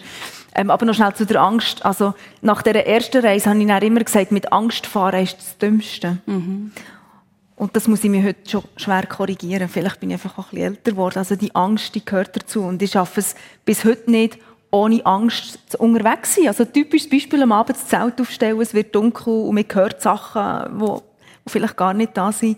[0.56, 1.86] Ähm, aber noch schnell zu der Angst.
[1.86, 5.58] Also, nach der ersten Reise habe ich dann immer gesagt, mit Angst fahren ist das
[5.60, 6.18] Dümmste.
[6.26, 6.72] Mhm.
[7.56, 9.68] Und das muss ich mir heute schon schwer korrigieren.
[9.68, 11.18] Vielleicht bin ich einfach auch ein bisschen älter geworden.
[11.18, 12.62] Also die Angst, die gehört dazu.
[12.62, 14.38] Und ich schaffe es bis heute nicht,
[14.72, 16.48] ohne Angst unterwegs zu sein.
[16.50, 20.80] Also typisches Beispiel, am Abend das Zelt aufstellen, es wird dunkel und man hört Sachen,
[20.80, 22.58] die vielleicht gar nicht da sind.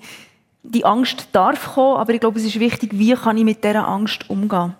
[0.63, 3.87] Die Angst darf kommen, aber ich glaube, es ist wichtig, wie kann ich mit dieser
[3.87, 4.75] Angst umgehen.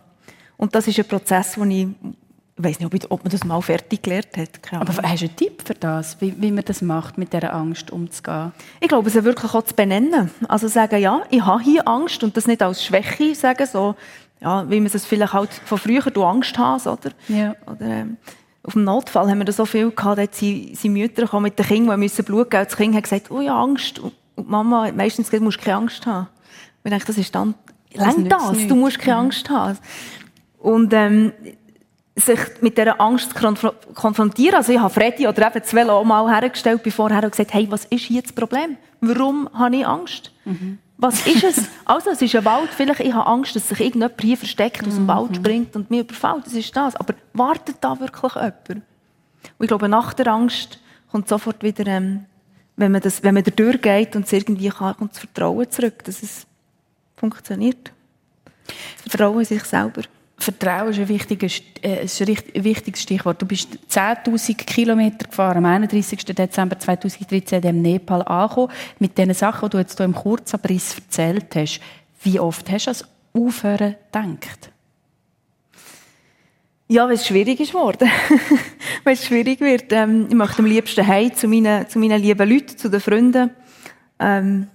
[0.57, 1.87] Und das ist ein Prozess, den ich
[2.59, 4.59] ich weiß nicht, ob man das mal fertig gelernt hat.
[4.73, 7.89] Aber hast du einen Tipp für das, wie, wie man das macht, mit dieser Angst
[7.89, 8.51] umzugehen?
[8.81, 10.29] Ich glaube, es wirklich auch zu benennen.
[10.45, 13.95] Also sagen, ja, ich habe hier Angst und das nicht als Schwäche sagen, so,
[14.41, 17.11] ja, wie man es vielleicht halt von früher, du Angst hast, oder?
[17.27, 17.55] Ja.
[17.65, 18.17] oder ähm,
[18.63, 21.65] auf dem Notfall haben wir da so viel gehabt, da sind Mütter gekommen mit den
[21.65, 22.65] Kindern, die müssen Blut geben.
[22.65, 23.99] Das Kind hat gesagt, oh ja, Angst.
[23.99, 26.27] Und die Mama hat meistens gesagt, du musst keine Angst haben.
[26.83, 27.55] Ich dachte, das ist dann,
[27.93, 28.67] das, das.
[28.67, 29.77] du musst keine Angst haben.
[30.59, 31.31] Und ähm,
[32.15, 34.55] sich mit dieser Angst konfrontieren.
[34.55, 37.85] Also ich habe Freddy oder eben das Velo mal hergestellt, bevor er gesagt hey, was
[37.85, 38.77] ist hier das Problem?
[39.01, 40.31] Warum habe ich Angst?
[40.45, 40.79] Mhm.
[41.01, 41.65] Was ist es?
[41.85, 42.69] Also, es ist ein Wald.
[42.71, 45.07] Vielleicht ich habe Angst, dass sich irgendjemand hier versteckt, aus dem mhm.
[45.07, 46.45] Wald springt und mich überfällt.
[46.45, 46.95] Das ist das.
[46.97, 48.69] Aber wartet da wirklich jemand?
[48.69, 48.83] Und
[49.61, 52.25] ich glaube, nach der Angst kommt sofort wieder, ähm,
[52.75, 56.03] wenn man, das, wenn man da durchgeht und es irgendwie kann, kommt das Vertrauen zurück,
[56.03, 56.45] dass es
[57.15, 57.93] funktioniert.
[59.03, 60.01] Das Vertrauen in sich selber.
[60.39, 62.27] Vertrauen ist ein, wichtiges, äh, ist ein
[62.63, 63.41] wichtiges Stichwort.
[63.41, 66.25] Du bist 10.000 Kilometer gefahren, am 31.
[66.25, 68.71] Dezember 2013 in Nepal angekommen.
[68.99, 71.81] Mit den Sachen, die du jetzt hier im Kurzabriss erzählt hast,
[72.23, 74.71] wie oft hast du das Aufhören gedacht?
[76.87, 78.09] Ja, weil es schwierig ist geworden.
[79.03, 79.91] wenn es schwierig wird.
[79.91, 83.51] Ähm, ich möchte am liebsten heim zu meinen, zu meinen lieben Leuten, zu den Freunden.
[84.19, 84.67] Ähm,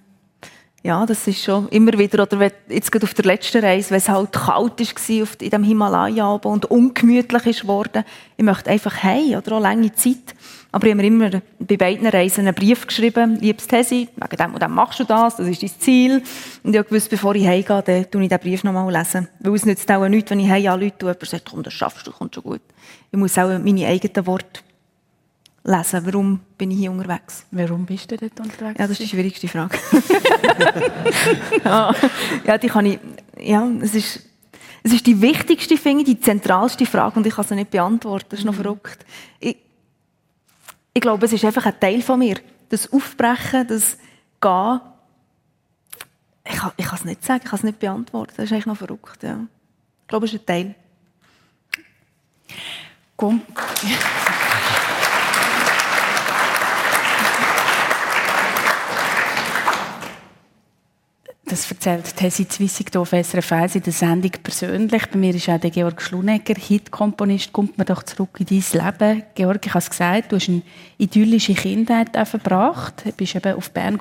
[0.87, 4.09] ja, das ist schon immer wieder, oder jetzt gerade auf der letzten Reise, wenn es
[4.11, 8.05] halt kalt war in dem Himalaya und ungemütlich ist worden.
[8.37, 10.35] Ich möchte einfach heim oder auch lange Zeit.
[10.73, 14.53] Aber ich habe mir immer bei beiden Reisen einen Brief geschrieben, liebes Tesi, wegen dem
[14.53, 16.23] und dem machst du das, das ist dein Ziel.
[16.63, 18.93] Und ich habe gewusst, bevor ich heimgehe, dann lese ich diesen Brief nochmal.
[18.93, 19.29] Lesen.
[19.41, 22.07] Weil es nützt auch nichts, wenn ich heim anrufe und jemand sagt, komm, das schaffst
[22.07, 22.61] du, kommt schon gut.
[23.11, 24.61] Ich muss auch meine eigenen Worte
[25.65, 26.07] lesen.
[26.07, 27.47] Warum bin ich hier unterwegs?
[27.51, 28.79] Warum bist du dort unterwegs?
[28.79, 29.77] Ja, das ist die schwierigste Frage.
[32.47, 32.99] ja, die kann ich,
[33.39, 34.21] ja, es ist,
[34.83, 38.27] es ist die wichtigste, finde ich, die zentralste Frage und ich kann sie nicht beantworten.
[38.29, 38.63] Das ist noch mhm.
[38.63, 39.07] verrückt.
[39.41, 39.57] Ich,
[40.93, 42.37] ich glaube, es ist einfach ein Teil von mir.
[42.69, 43.97] Das Aufbrechen, das
[44.41, 44.81] Gehen.
[46.47, 48.35] Ich kann, ich kann es nicht sagen, ich kann es nicht beantworten.
[48.37, 49.47] Das ist eigentlich noch verrückt, ja.
[50.03, 50.75] Ich glaube, es ist ein Teil.
[53.17, 53.41] Komm.
[61.55, 65.09] Das erzählt Tessi Zwissig auf SRF 1 in der Sendung persönlich.
[65.09, 67.53] Bei mir ist auch der Georg Schlunegger, Hitkomponist.
[67.53, 69.23] Kommt man doch zurück in dein Leben.
[69.37, 70.63] Georg, ich habe es gesagt, du hast eine
[70.99, 73.05] idyllische Kindheit verbracht.
[73.07, 74.01] Du bist eben auf Bern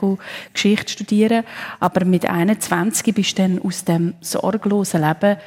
[0.51, 1.43] Geschichte studieren.
[1.79, 5.37] Aber mit 21 bist du dann aus dem sorglosen Leben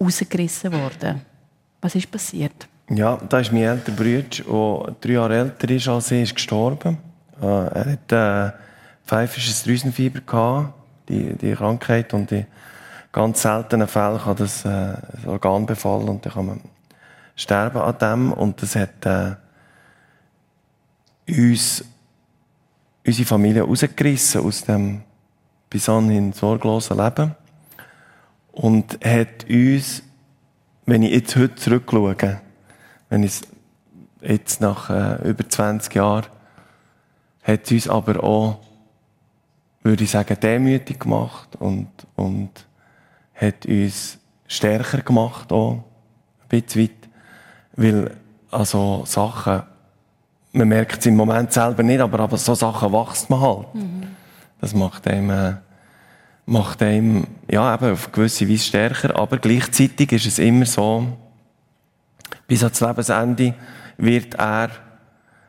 [0.00, 1.20] rausgerissen worden.
[1.82, 2.68] Was ist passiert?
[2.88, 6.96] Ja, da ist mein älterer Bruder, der drei Jahre älter ist als ich, ist gestorben.
[7.42, 10.79] Äh, er hatte äh, pfeifisches Drüsenfieber gehabt
[11.10, 12.46] die, die Krankheit und in
[13.12, 16.60] ganz seltenen Fällen kann das äh, das Organ befallen und dann kann man
[17.34, 19.34] sterben an dem und das hat äh,
[21.28, 21.84] uns
[23.06, 25.02] unsere Familie rausgerissen aus dem
[25.68, 27.34] bis anhin sorglosen Leben
[28.52, 30.02] und hat uns,
[30.86, 32.40] wenn ich jetzt heute zurückschaue,
[33.08, 33.40] wenn ich
[34.20, 36.26] jetzt nach äh, über 20 Jahren,
[37.42, 38.60] hat uns aber auch
[39.82, 42.50] würde ich sagen, demütig gemacht und, und
[43.34, 45.84] hat uns stärker gemacht auch,
[46.42, 47.08] ein bisschen weit.
[47.76, 48.16] Weil,
[48.50, 49.62] also Sachen,
[50.52, 53.74] man merkt es im Moment selber nicht, aber, aber so Sachen wächst man halt.
[53.74, 54.02] Mhm.
[54.60, 55.54] Das macht einem, äh,
[56.46, 61.06] macht einem, ja, eben auf gewisse Weise stärker, aber gleichzeitig ist es immer so,
[62.46, 63.54] bis ans Lebensende
[63.96, 64.70] wird er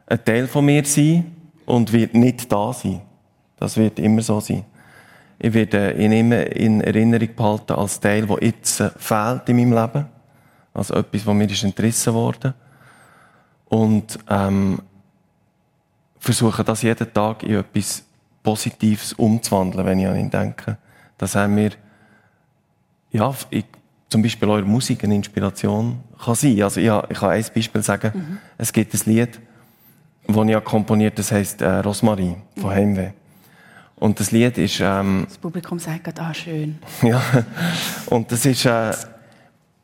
[0.06, 3.02] ein Teil von mir sein und wird nicht da sein.
[3.62, 4.66] Das wird immer so sein.
[5.38, 10.06] Ich werde ihn immer in Erinnerung behalten als Teil, der jetzt fehlt in meinem Leben.
[10.74, 12.56] Also etwas, was mir ist entrissen wurde.
[13.70, 14.82] Und ähm,
[16.18, 18.04] versuche das jeden Tag in etwas
[18.42, 20.78] Positives umzuwandeln, wenn ich an ihn denke.
[21.20, 21.70] Dass er mir,
[23.12, 23.66] ja, ich,
[24.10, 26.64] zum Beispiel eure Musik eine Inspiration kann sein.
[26.64, 28.12] Also ich, ich kann ein Beispiel sagen.
[28.16, 28.38] Mhm.
[28.58, 29.40] Es gibt ein Lied,
[30.26, 33.12] das ich komponiert habe, das heisst äh, Rosmarie von Heimweh.
[34.02, 34.80] Und das Lied ist...
[34.80, 36.80] Ähm, das Publikum sagt gerade, ah, schön.
[37.04, 37.22] ja,
[38.08, 38.66] und das ist...
[38.66, 38.94] Äh,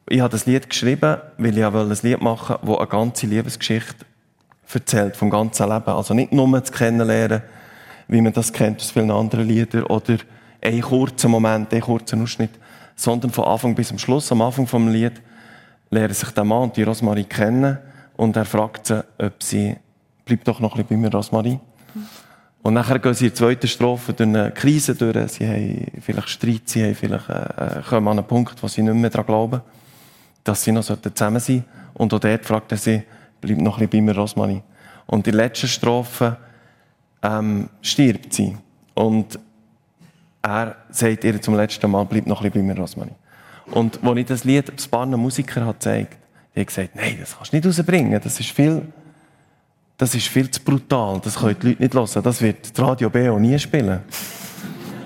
[0.09, 4.05] ich habe das Lied geschrieben, weil ich ein Lied machen wollte, das eine ganze Liebesgeschichte
[4.73, 5.89] erzählt, vom ganzen Leben.
[5.89, 7.43] Also nicht nur zu kennenlernen,
[8.07, 10.17] wie man das kennt aus vielen anderen Liedern, oder
[10.63, 12.57] einen kurzen Moment, einen kurzen Ausschnitt,
[12.95, 14.31] sondern von Anfang bis zum Schluss.
[14.31, 15.21] Am Anfang vom Lied
[15.91, 17.77] lernen sich der Mann und die Rosmarie kennen
[18.15, 19.75] und er fragt sie, ob sie,
[20.25, 21.59] bleib doch noch ein bisschen bei mir, Rosmarie.
[22.67, 25.31] Und nachher gehen sie in der zweiten Strophe durch eine Krise durch.
[25.31, 28.93] Sie haben vielleicht Streit, sie haben vielleicht, äh, kommen an einen Punkt, wo sie nicht
[28.93, 29.61] mehr daran glauben,
[30.43, 31.63] dass sie noch zusammen sein sollten.
[31.93, 33.03] Und auch dort fragt er sie,
[33.39, 34.61] bleib noch ein bisschen bei mir, Rosmarie.
[35.05, 36.35] Und in der letzten Strophe
[37.23, 38.57] ähm, stirbt sie.
[38.95, 39.39] Und
[40.41, 43.15] er sagt ihr zum letzten Mal, bleib noch ein bisschen bei mir, Rosmarie.
[43.71, 46.17] Und als ich das Lied ein paar Musiker gezeigt,
[46.53, 48.81] die haben gesagt, nein, das kannst du nicht rausbringen, das ist viel
[49.97, 52.23] das ist viel zu brutal, das können die Leute nicht hören.
[52.23, 54.01] Das wird die Radio B auch nie spielen.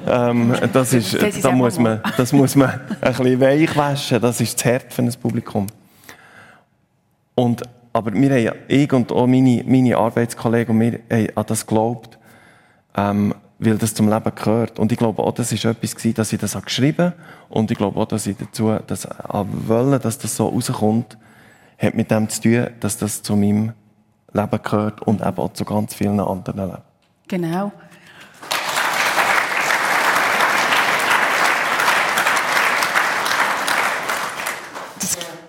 [0.06, 4.56] ähm, das, ist, da muss man, das muss man ein bisschen weich waschen, das ist
[4.56, 5.68] das Herz für ein Publikum.
[7.36, 11.66] Und, aber wir haben, ich und auch meine, meine Arbeitskollegen, und wir haben an das
[11.66, 12.20] geglaubt,
[12.98, 14.80] ähm, weil das zum Leben gehört.
[14.80, 17.16] Und ich glaube auch, das war etwas gewesen, dass ich das geschrieben habe.
[17.48, 21.18] Und ich glaube auch, dass ich dazu, das wollen, dass das so rauskommt,
[21.78, 23.74] hat mit dem zu tun, dass das zu meinem
[24.34, 26.78] Leben gehört und eben auch zu ganz vielen anderen Leben.
[27.28, 27.72] Genau.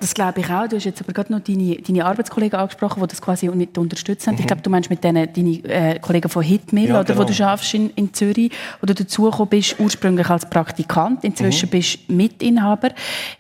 [0.03, 0.67] Das glaube ich auch.
[0.67, 4.27] Du hast jetzt aber gerade noch deine, deine Arbeitskollegen angesprochen, die das quasi nicht unterstützt
[4.27, 4.35] haben.
[4.35, 4.41] Mhm.
[4.41, 7.21] Ich glaube, du meinst mit denen deine äh, Kollegen von Hitmill, ja, oder, genau.
[7.21, 11.71] wo du schaffst in, in Zürich, wo du dazugekommen bist, ursprünglich als Praktikant, inzwischen mhm.
[11.71, 12.89] bist du Mitinhaber.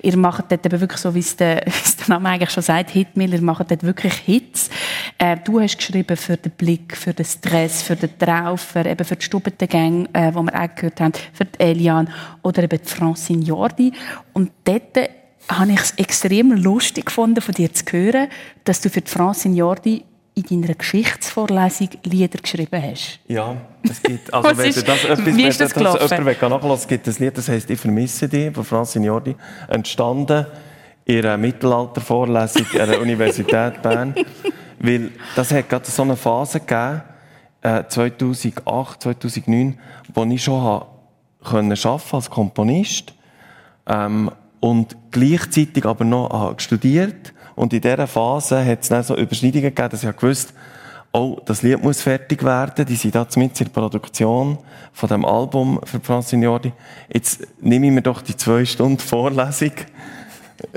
[0.02, 1.72] Ihr macht dort eben wirklich so, wie es der, der
[2.06, 4.70] Name eigentlich schon sagt, Hitmill, ihr macht dort wirklich Hits.
[5.18, 9.16] Äh, du hast geschrieben für den Blick, für den Stress, für den Traufer, eben für
[9.16, 12.08] die Stubbentengang, äh, wo wir auch gehört haben, für die Elian
[12.42, 13.92] oder eben die Francine Jordi.
[14.32, 14.96] Und dort
[15.50, 18.28] habe ich es extrem lustig gefunden, von dir zu hören,
[18.64, 23.20] dass du für die Francine Jordi in deiner Geschichtsvorlesung Lieder geschrieben hast.
[23.28, 26.08] Ja, es gibt, also wenn ist- das, etwas, wie ist das du gelaufen?
[26.10, 29.36] jemand will nachhören es gibt ein Lied, das heisst «Ich vermisse dich» von Francine Jordi,
[29.68, 30.46] entstanden
[31.04, 34.14] in einer Mittelaltervorlesung an der Universität Bern,
[34.78, 37.02] weil das hat gerade so eine Phase gegeben,
[37.60, 39.78] äh, 2008, 2009,
[40.14, 40.86] wo ich schon habe
[41.44, 43.12] können arbeiten als Komponist
[43.86, 44.30] ähm,
[44.62, 49.88] und gleichzeitig aber noch studiert und in dieser Phase hat es dann so Überschneidungen gegeben,
[49.90, 50.54] dass ich gewusst
[51.12, 54.58] oh, das Lied muss fertig werden, die sind da mit in der Produktion
[54.92, 56.72] von dem Album für Francine Jordi.
[57.12, 59.72] Jetzt nehme ich mir doch die zwei Stunden Vorlesung,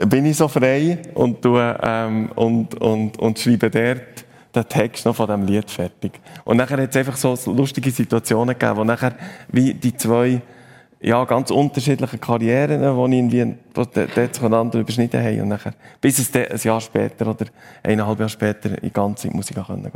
[0.08, 5.16] bin ich so frei und, tue, ähm, und, und, und schreibe dort den Text noch
[5.16, 6.20] von dem Lied fertig.
[6.44, 9.14] Und nachher hat es einfach so lustige Situationen gegeben, wo nachher
[9.50, 10.42] wie die zwei
[11.02, 15.42] ja, ganz unterschiedliche Karrieren, die irgendwie die dort voneinander überschnitten haben.
[15.42, 17.46] Und nachher, bis es ein Jahr später oder
[17.84, 19.92] eineinhalb Jahre später in ganze Musik gehen konnte.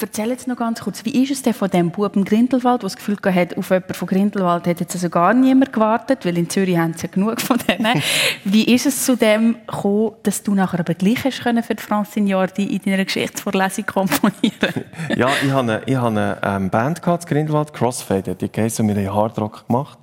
[0.00, 2.96] Erzähl jetzt noch ganz kurz, wie ist es denn von dem Buben Grindelwald, der das
[2.96, 6.76] Gefühl hat, auf jemanden von Grindelwald hat jetzt also gar niemand gewartet, weil in Zürich
[6.76, 8.02] haben sie ja genug von denen.
[8.44, 11.82] wie ist es zu dem gekommen, dass du nachher aber gleich hast können für die
[11.82, 14.84] Francine Jordi in deiner Geschichtsvorlesung komponieren?
[15.16, 18.86] ja, ich hatte eine, ich hatte eine ähm, Band gehabt, in Grindelwald, Crossfade, die geheißen,
[18.86, 19.98] wir haben Hardrock gemacht.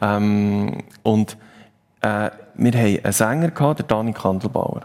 [0.00, 1.36] Ähm, und
[2.02, 4.82] äh, wir hatten einen Sänger, gehabt, der Dani Kandelbauer.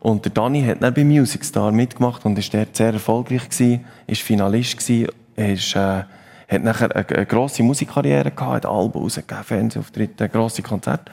[0.00, 3.84] Und der Dani hat dann bei Music Star mitgemacht und ist dort sehr erfolgreich gewesen,
[4.06, 6.04] ist Finalist gewesen, ist, äh,
[6.48, 11.10] hat nachher eine, eine grosse Musikkarriere gehabt, hat Alben rausgegeben, Fernsehauftritte, grosse Konzerte.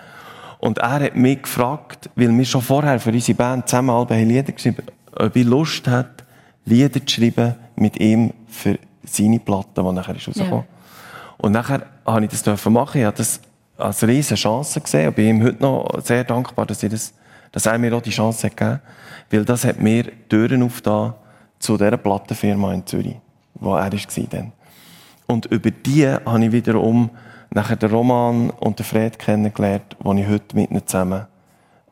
[0.60, 4.30] Und er hat mich gefragt, weil wir schon vorher für unsere Band zusammen Alben haben
[4.30, 4.84] Lieder geschrieben,
[5.16, 6.24] ob ich Lust hat,
[6.66, 10.66] Lieder zu schreiben mit ihm für seine Platte, die nachher ist rausgekommen.
[11.38, 13.02] Und nachher habe ich das machen.
[13.02, 13.40] Ich habe das
[13.78, 17.14] als riesige Chance gesehen und bin ihm heute noch sehr dankbar, dass, ich das,
[17.52, 18.80] dass er mir auch die Chance hat gegeben
[19.32, 21.14] Weil das hat mir Türen aufgetan
[21.60, 23.16] zu dieser Plattenfirma in Zürich,
[23.56, 24.52] wo er war.
[25.28, 27.10] Und über die habe ich wiederum
[27.50, 31.26] nachher den Roman und den Fred kennengelernt, wo ich heute mit ihnen zusammen,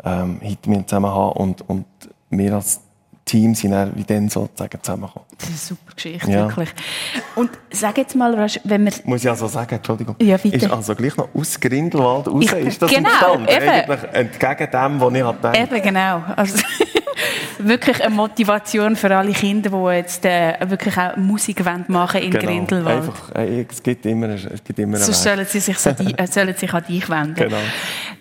[0.03, 1.85] ähm, heute mit zusammen habe und, und
[2.29, 2.81] wir als
[3.31, 5.25] Team sind dann wie dann sozusagen zusammengekommen.
[5.37, 6.39] Das ist eine super Geschichte, Ja.
[6.47, 6.69] wirklich.
[7.35, 10.15] Und sag jetzt mal, wenn wir Muss ich also sagen, Entschuldigung.
[10.21, 10.57] Ja, bitte.
[10.57, 13.47] Ist also gleich noch aus Grindelwald raus, Ich- ist das genau, entstanden?
[13.47, 15.57] Eigentlich entgegen dem, was ich gedacht habe.
[15.57, 16.23] Eben, genau.
[16.35, 16.57] Also,
[17.59, 22.31] wirklich eine Motivation für alle Kinder, die jetzt äh, wirklich auch Musik wollen machen in
[22.31, 23.01] Grindelwald.
[23.01, 23.11] Genau.
[23.11, 26.27] Einfach, äh, es gibt immer, es gibt immer Sonst sollen sie sich, an die, äh,
[26.27, 27.35] sollen sich an dich wenden.
[27.35, 27.57] Genau.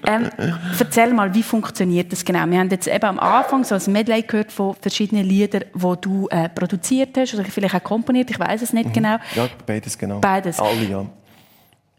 [0.07, 0.31] Ähm,
[0.79, 2.47] erzähl mal, wie funktioniert das genau?
[2.47, 6.29] Wir haben jetzt eben am Anfang so ein Medley gehört von verschiedenen Liedern, die du
[6.31, 9.17] äh, produziert hast oder vielleicht auch komponiert, ich weiß es nicht genau.
[9.35, 10.19] Ja, beides genau.
[10.21, 10.59] Beides.
[10.59, 11.07] Alle, ja.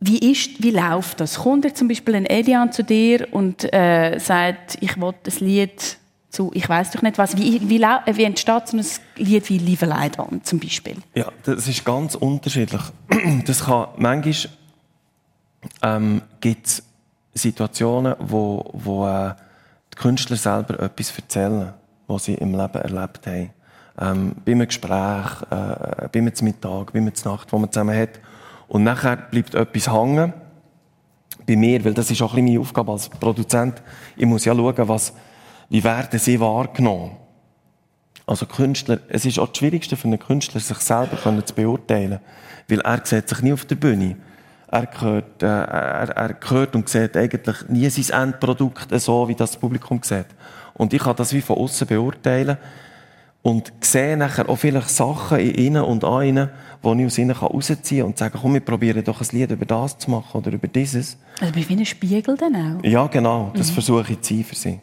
[0.03, 1.37] Wie, ist, wie läuft das?
[1.37, 5.97] Kommt jetzt zum Beispiel ein Elian zu dir und äh, sagt, ich will das Lied
[6.31, 7.37] zu, ich weiß doch nicht was.
[7.37, 8.85] Wie, wie, äh, wie entsteht so ein
[9.17, 10.97] Lied wie Liebe Leidon zum Beispiel?
[11.13, 12.81] Ja, das ist ganz unterschiedlich.
[13.45, 14.53] Das kann, manchmal
[15.83, 16.83] ähm, gibt es
[17.33, 19.33] Situationen, wo, wo äh,
[19.93, 21.73] die Künstler selber etwas erzählen,
[22.07, 23.49] was sie im Leben erlebt haben.
[23.99, 28.19] Ähm, bei einem Gespräch, äh, bei einem Mittag, bei einem Nacht, wo man zusammen hat.
[28.67, 30.33] Und nachher bleibt etwas hängen
[31.45, 33.81] bei mir, weil das ist auch ein meine Aufgabe als Produzent.
[34.15, 35.13] Ich muss ja schauen, was,
[35.71, 37.11] wie werden sie wahrgenommen.
[38.27, 42.19] Also Künstler, es ist auch das Schwierigste für einen Künstler, sich selber zu beurteilen,
[42.67, 44.17] weil er sieht sich nie auf der Bühne.
[44.67, 49.55] Er hört, äh, er, er hört und sieht eigentlich nie sein Endprodukt so, wie das
[49.55, 50.27] Publikum sieht.
[50.73, 52.57] Und ich kann das wie von außen beurteilen
[53.41, 56.49] und sehe nachher auch vielleicht Sachen in ihnen und an ihnen,
[56.83, 59.65] die ich aus ihnen rausziehen kann und sagen, komm, wir probieren doch ein Lied über
[59.65, 61.17] das zu machen oder über dieses.
[61.39, 62.83] Also wie ein Spiegel dann auch.
[62.83, 63.51] Ja, genau.
[63.55, 64.79] Das versuche ich zu sein für sie.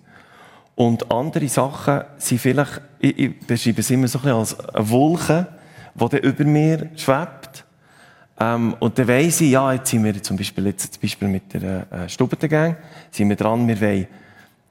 [0.78, 4.88] Und andere Sachen sind vielleicht, ich, ich beschreibe es immer so ein bisschen als eine
[4.88, 5.46] Wolke,
[5.92, 7.64] die dann über mir schwebt.
[8.38, 11.52] Ähm, und dann weiss ich, ja, jetzt sind wir zum Beispiel, jetzt zum Beispiel mit
[11.52, 12.76] der äh, Stubbentengang,
[13.10, 14.06] sind wir dran, wir wollen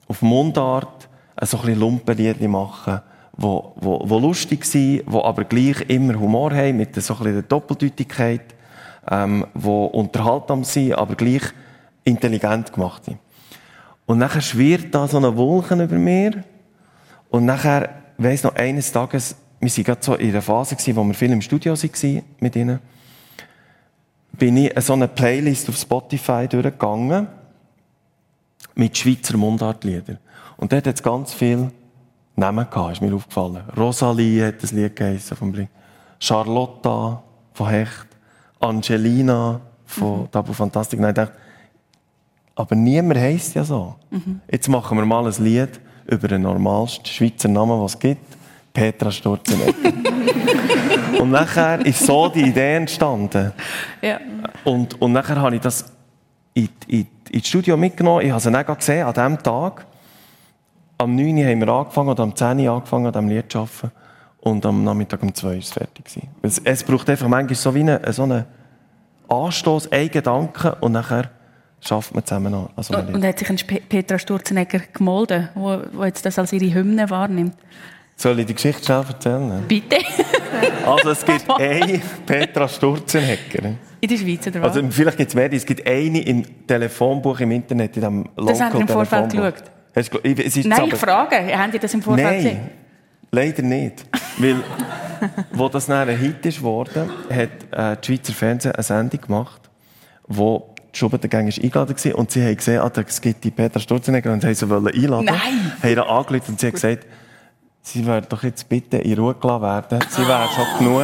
[0.08, 3.02] auf Mundart ein so ein bisschen Lumpenliedchen machen,
[3.34, 7.34] wo, wo, wo lustig sind, wo aber gleich immer Humor haben, mit so ein bisschen
[7.34, 8.56] der Doppeldeutigkeit,
[9.12, 11.44] ähm, wo unterhaltsam sind, aber gleich
[12.06, 13.18] intelligent gemacht sind.
[14.08, 16.44] Und nachher schwirrt da so eine Wolke über mir.
[17.30, 21.04] Und nachher, weiss noch, eines Tages, wir waren gerade so in einer Phase, gewesen, wo
[21.04, 22.80] wir viel im Studio waren mit ihnen,
[24.32, 27.28] bin ich so eine Playlist auf Spotify durchgegangen
[28.76, 30.20] mit Schweizer Mundartliedern.
[30.56, 31.70] Und dort hat es ganz viel
[32.36, 33.64] Namen gehabt, ist mir aufgefallen.
[33.76, 35.70] Rosalie hat das Lied geheißen vom Blink.
[36.20, 37.22] Charlotta
[37.54, 38.08] von Hecht.
[38.60, 40.32] Angelina von mhm.
[40.32, 41.00] Tabu Fantastic.
[41.00, 41.34] Nein, ich dachte,
[42.58, 43.96] aber niemand heisst ja so.
[44.10, 44.42] Mhm.
[44.52, 48.36] Jetzt machen wir mal ein Lied über den normalsten Schweizer Namen, was es gibt.
[48.74, 49.94] Petra Sturzenegger.
[51.22, 53.52] und nachher ist so die Idee entstanden.
[54.02, 54.20] Ja.
[54.64, 55.86] Und, und nachher habe ich das
[56.56, 58.26] in, in, ins Studio mitgenommen.
[58.26, 59.86] Ich habe sie dann gesehen, an diesem Tag.
[60.98, 61.38] Am 9.
[61.38, 62.60] Uhr haben wir angefangen, oder am 10.
[62.60, 63.92] Uhr angefangen, an diesem Lied zu arbeiten.
[64.40, 66.06] Und am Nachmittag um 2 Uhr war es fertig.
[66.42, 68.46] Es, es braucht einfach manchmal so wie eine, so einen
[69.28, 71.30] Anstoß, einen Gedanken und nachher
[71.82, 72.70] schafft man zusammen noch.
[72.76, 73.58] Also und, und hat sich ein
[73.90, 77.56] Petra Sturzenegger gemolden, wo, wo jetzt das als ihre Hymne wahrnimmt?
[78.16, 79.64] Soll ich die Geschichte schnell erzählen?
[79.68, 79.98] Bitte.
[80.86, 83.76] also es gibt eine Petra Sturzenegger.
[84.00, 84.76] In der Schweiz, oder was?
[84.76, 85.54] Also vielleicht gibt es mehr.
[85.54, 88.04] Es gibt eine im Telefonbuch im Internet, in
[88.36, 89.64] Local Das haben Sie im Vorfeld geschaut?
[89.94, 90.88] Es, es Nein, aber...
[90.88, 91.36] ich frage.
[91.58, 92.70] Haben Sie das im Vorfeld Nein, gesehen?
[93.32, 94.06] leider nicht.
[94.38, 94.64] Weil,
[95.52, 99.62] wo das dann ein Hit ist worden, hat äh, das Schweizer Fernsehen eine Sendung gemacht,
[100.28, 104.34] wo die Schubert-Gang eingeladen war und sie haben gesehen, ah, es gibt die Petra Sturzenegger
[104.34, 105.26] und sie wollten sie einladen.
[105.26, 105.74] Nein!
[105.82, 107.06] Haben ihr angerufen und sie hat gesagt,
[107.88, 110.00] Sie werden doch jetzt bitte in Ruhe gelassen werden.
[110.10, 111.04] Sie wären schon genug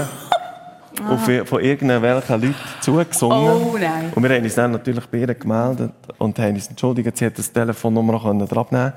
[1.02, 1.46] ah.
[1.46, 3.38] von irgendwelchen Leuten zugesungen.
[3.38, 4.12] Oh nein.
[4.14, 7.38] Und wir haben uns dann natürlich bei ihr gemeldet und haben uns entschuldigt, sie hat
[7.38, 8.94] das Telefonnummer noch abnehmen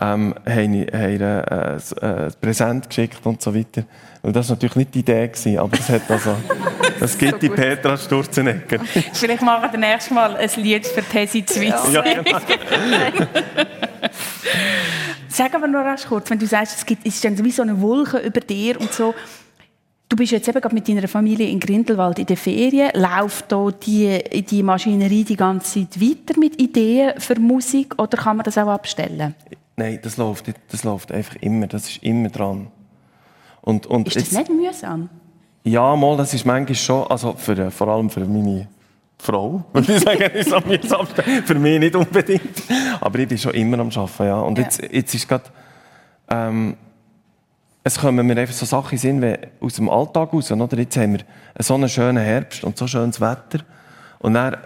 [0.00, 3.84] ähm, haben ihr äh, ein Präsent geschickt und so weiter.
[4.26, 6.34] Und das war natürlich nicht die Idee, gewesen, aber es hat also,
[6.98, 8.80] es gibt so die Petra Sturzenegger.
[9.12, 11.92] Vielleicht machen wir nächstes Mal ein Lied für Tessie Zwiss.
[11.92, 12.24] Ja, genau.
[15.28, 17.80] Sag aber noch rasch kurz, wenn du sagst, es gibt, ist dann wie so eine
[17.80, 19.14] Wolke über dir und so.
[20.08, 22.90] Du bist jetzt eben gerade mit deiner Familie in Grindelwald in den Ferien.
[22.94, 28.38] Läuft da die, die Maschinerie die ganze Zeit weiter mit Ideen für Musik oder kann
[28.38, 29.36] man das auch abstellen?
[29.76, 31.68] Nein, das läuft, das läuft einfach immer.
[31.68, 32.72] Das ist immer dran.
[33.66, 35.08] Und, und ist das jetzt, nicht mühsam?
[35.64, 38.68] Ja, mal, das ist manchmal schon, also für, vor allem für meine
[39.18, 40.62] Frau, würde ich sagen, ist am
[41.44, 42.62] Für mich nicht unbedingt.
[43.00, 44.38] Aber ich bin schon immer am Arbeiten, ja.
[44.38, 44.64] Und ja.
[44.64, 45.46] Jetzt, jetzt ist gerade,
[46.30, 46.76] ähm,
[47.82, 50.78] es kommen mir einfach so Sachen in wie aus dem Alltag raus, oder?
[50.78, 51.24] Jetzt haben wir
[51.58, 53.64] so einen schönen Herbst und so schönes Wetter.
[54.20, 54.58] Und dann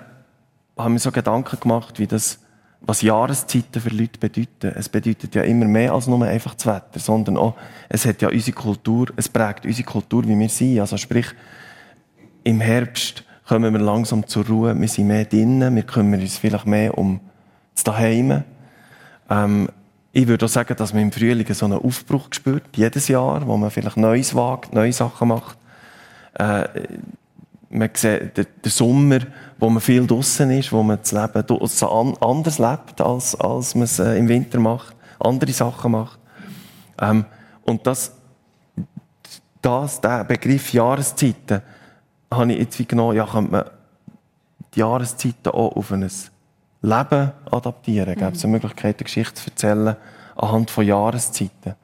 [0.76, 2.38] haben wir so Gedanken gemacht, wie das,
[2.83, 4.72] was Jahreszeiten für Leute bedeuten.
[4.74, 7.55] Es bedeutet ja immer mehr als nur einfach das Wetter, sondern auch,
[7.89, 10.81] es hat ja unsere Kultur, es prägt unsere Kultur, wie wir sind.
[10.81, 11.26] Also sprich,
[12.43, 16.66] im Herbst kommen wir langsam zur Ruhe, wir sind mehr drinnen, wir kümmern uns vielleicht
[16.66, 17.20] mehr um
[17.74, 18.45] das Daheim.
[19.28, 19.68] Ähm,
[20.12, 23.57] ich würde auch sagen, dass man im Frühling so einen Aufbruch spürt, jedes Jahr, wo
[23.57, 25.57] man vielleicht Neues wagt, neue Sachen macht.
[26.35, 26.64] Äh,
[27.71, 29.21] man sieht den, Sommer,
[29.59, 33.99] wo man viel draußen ist, wo man das Leben anders lebt, als, als man es
[33.99, 36.18] äh, im Winter macht, andere Sachen macht.
[37.01, 37.25] Ähm,
[37.64, 38.12] und das,
[39.62, 41.62] das, der Begriff Jahreszeiten,
[42.31, 43.64] habe ich jetzt wie genommen, ja, könnte man
[44.75, 46.09] die Jahreszeiten auch auf ein
[46.83, 48.14] Leben adaptieren.
[48.14, 48.21] Mhm.
[48.21, 49.97] Gibt es eine Möglichkeit, eine Geschichte zu erzählen
[50.37, 51.75] anhand von Jahreszeiten.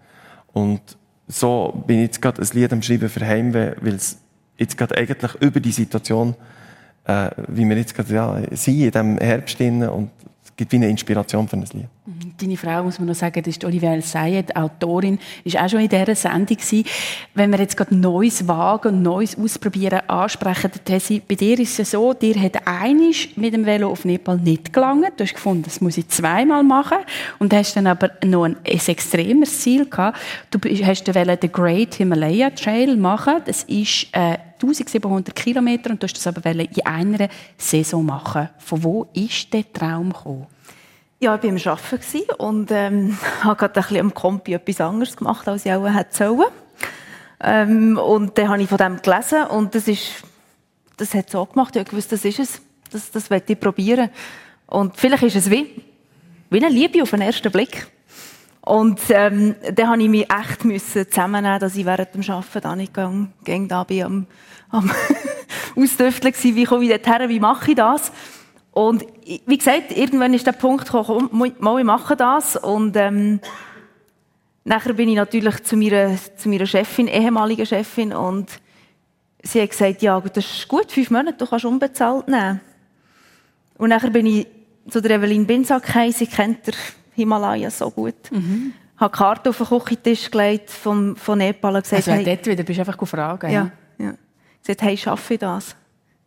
[0.52, 0.80] Und
[1.28, 4.18] so bin ich jetzt gerade ein Lied am Schreiben für Heimweh, weil es
[4.58, 6.34] jetzt gerade eigentlich über die Situation,
[7.04, 10.10] äh, wie wir jetzt gerade ja, sind, in diesem Herbst und
[10.44, 11.86] es gibt wie eine Inspiration für ein Lied.
[12.06, 12.32] Mhm.
[12.40, 15.88] Deine Frau, muss man noch sagen, das ist Olivia Sayed, Autorin, ist auch schon in
[15.88, 16.84] dieser Sendung gewesen.
[17.34, 21.90] Wenn wir jetzt gerade Neues wagen und Neues ausprobieren, ansprechen, Tessi, bei dir ist es
[21.90, 25.12] so, dir hat einisch mit dem Velo auf Nepal nicht gelangt.
[25.16, 26.98] Du hast gefunden, das muss ich zweimal machen
[27.38, 30.18] und hast dann aber noch ein, extremes Ziel gehabt.
[30.50, 33.42] Du hast den Great Himalaya Trail machen.
[33.44, 38.48] Das ist äh, 1700 Kilometer und du hast das aber in einer Saison machen.
[38.58, 40.46] Von wo ist der Traum gekommen?
[41.18, 45.16] Ja, ich war am Arbeiten und ähm, habe gerade ein bisschen am Kompi etwas anderes
[45.16, 46.50] gemacht, als ich auch hätte sollen.
[47.40, 50.22] Ähm, und dann habe ich von dem gelesen und das ist,
[50.96, 54.10] das hat so gemacht, ich wusste, das ist es, das, das möchte ich probieren.
[54.66, 55.82] Und vielleicht ist es wie,
[56.50, 57.86] wie eine Liebe auf den ersten Blick.
[58.66, 62.74] Und ähm, dann habe ich mich echt müssen zusammennehmen, dass ich während dem Arbeiten da
[62.74, 64.26] nicht gegangen, ging da bin am,
[64.70, 64.90] am
[65.76, 68.10] Ausdüfteln war, wie komme ich dorthin, wie mache ich das?
[68.72, 69.06] Und
[69.46, 71.28] wie gesagt, irgendwann ist der Punkt gekommen,
[71.60, 72.56] mal, ich mache das.
[72.56, 73.38] Und ähm,
[74.64, 78.50] nachher bin ich natürlich zu meiner, zu meiner Chefin, ehemaligen Chefin, und
[79.44, 82.60] sie hat gesagt, ja, das ist gut, fünf Monate, du kannst unbezahlt nehmen.
[83.78, 84.48] Und nachher bin ich
[84.90, 86.74] zu der Evelyn Binsack sie kennt der
[87.16, 88.30] Himalaya so gut.
[88.30, 88.72] Mhm.
[88.96, 92.62] Habe Karte auf den Küchentisch gelegt von, von Nepal und gesagt, also hey, dort wieder
[92.62, 93.42] bist du einfach gefragt.
[93.44, 93.70] Ja, ja.
[93.98, 94.14] ja.
[94.62, 95.76] Gesagt, hey, schaffe ich das?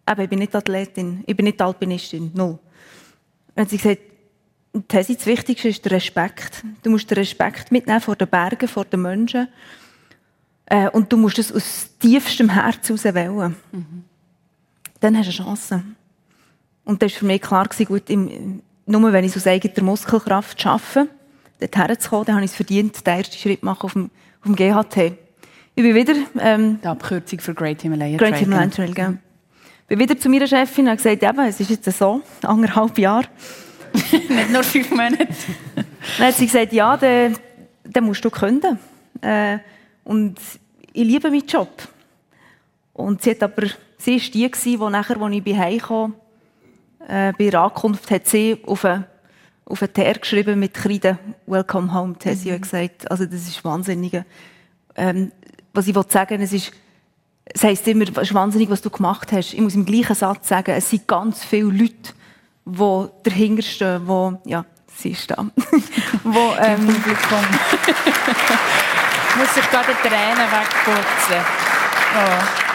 [0.09, 2.59] Eben, ich bin nicht Athletin, ich bin nicht Alpinistin, null.
[3.55, 4.01] Und sie gesagt,
[4.87, 6.63] Tesi, das Wichtigste ist der Respekt.
[6.83, 9.47] Du musst den Respekt mitnehmen vor den Bergen, vor den Menschen.
[10.65, 13.55] Äh, und du musst es aus tiefstem Herzen heraus wählen.
[13.71, 14.03] Mhm.
[14.99, 15.83] Dann hast du eine Chance.
[16.85, 21.07] Und das war für mich klar, gut, im, nur wenn ich aus eigener Muskelkraft schaffe,
[21.59, 24.09] dort herzukommen, dann habe ich es verdient, den ersten Schritt machen auf dem,
[24.41, 25.13] auf dem GHT.
[25.75, 26.15] Ich bin wieder...
[26.39, 28.31] Ähm, Die Abkürzung für Great Himalaya Trail.
[28.31, 29.13] Great Himalaya Trail, genau.
[29.83, 32.97] Ich bin wieder zu meiner Chefin und habe gesagt, eben, es ist jetzt so, anderthalb
[32.97, 33.27] Jahre.
[34.11, 35.27] Nicht nur fünf Monate.
[36.17, 37.35] dann hat sie gesagt, ja, dann,
[37.83, 38.79] dann musst du können.
[39.21, 39.59] Äh,
[40.03, 40.39] und
[40.93, 41.69] ich liebe meinen Job.
[42.93, 43.67] Und sie hat aber,
[43.97, 46.15] sie war die, die nachher, als ich bei heimkam,
[47.10, 49.05] äh, bei ihrer Ankunft, hat sie auf einen,
[49.66, 52.62] auf einen Teer geschrieben mit Kreide, Welcome home, hat sie mhm.
[52.62, 53.10] gesagt.
[53.10, 54.24] Also das ist wahnsinnig.
[54.95, 55.32] Ähm,
[55.74, 56.72] was ich sagen es ist,
[57.45, 59.53] es heisst immer, es ist wahnsinnig, was du gemacht hast.
[59.53, 62.14] Ich muss im gleichen Satz sagen, es sind ganz viele Leute,
[62.66, 65.38] die dahinter stehen, die, ja, sie ist da.
[66.24, 67.39] wo, ähm, Publikum.
[69.38, 71.43] muss sich gerade Tränen wegputzen.
[72.16, 72.68] Oh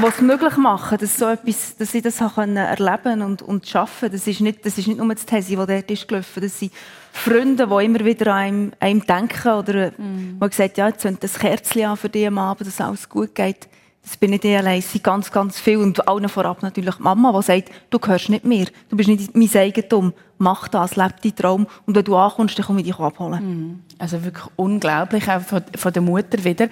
[0.00, 4.26] was möglich machen, dass, so etwas, dass ich das können erleben und, und schaffen das
[4.26, 6.42] ist nicht, das ist nicht nur das Tesi, das dort ist gelaufen.
[6.42, 6.72] Das sind
[7.12, 10.40] Freunde, die immer wieder an einem, einem denken oder mm.
[10.42, 13.34] die gesagt ja, jetzt zündet das Kerzchen an für dich am Abend, dass alles gut
[13.34, 13.68] geht.
[14.02, 15.80] Das bin nicht ich allein, es sind ganz, ganz viele.
[15.80, 19.36] Und allen vorab natürlich die Mama, die sagt, du gehörst nicht mehr, du bist nicht
[19.36, 21.66] mein Eigentum, mach das, lebe deinen Traum.
[21.84, 23.42] Und wenn du ankommst, dann komme ich dich abholen.
[23.42, 23.82] Mm.
[23.98, 26.68] Also wirklich unglaublich, auch von, von der Mutter wieder.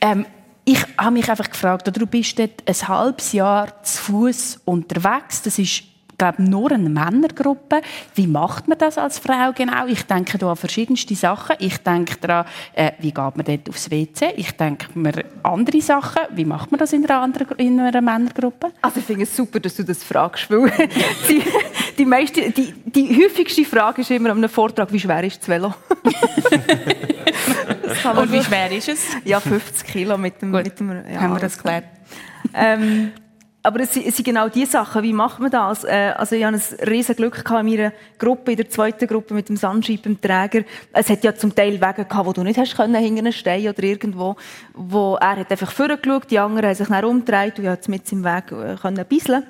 [0.00, 0.26] Ähm,
[0.64, 5.42] ich habe mich einfach gefragt, du bist dort ein halbes Jahr zu Fuß unterwegs.
[5.42, 5.84] Das ist
[6.22, 7.80] glaube nur eine Männergruppe.
[8.14, 9.86] Wie macht man das als Frau genau?
[9.86, 11.56] Ich denke da an verschiedenste Sachen.
[11.58, 14.34] Ich denke daran, äh, wie geht man dort aufs WC?
[14.36, 16.22] Ich denke mir andere Sachen.
[16.30, 18.70] Wie macht man das in einer, anderen, in einer Männergruppe?
[18.82, 20.70] Also ich finde es super, dass du das fragst, weil
[21.28, 21.42] die,
[21.98, 25.48] die, meiste, die, die häufigste Frage ist immer an einem Vortrag, wie schwer ist das
[25.48, 25.74] Velo?
[28.04, 29.06] Und wie schwer ist es?
[29.24, 30.52] Ja, 50 Kilo mit dem...
[30.52, 31.84] Gut, mit dem ja, haben wir das geklärt.
[32.54, 33.12] Ähm,
[33.64, 35.04] aber es sind genau die Sachen.
[35.04, 35.84] Wie macht man das?
[35.84, 39.48] Äh, also ich hatte ein riesen Glück in meiner Gruppe, in der zweiten Gruppe mit
[39.48, 40.64] dem Sunship, dem Träger.
[40.92, 43.68] Es hat ja zum Teil Wege gehabt, wo du nicht hast können, hinter einem Stein
[43.68, 44.34] oder irgendwo,
[44.74, 48.12] wo er hat einfach vorgeschaut, die anderen haben sich dann umgedreht und ich konnte mit
[48.12, 49.44] im Weg äh, können bisseln.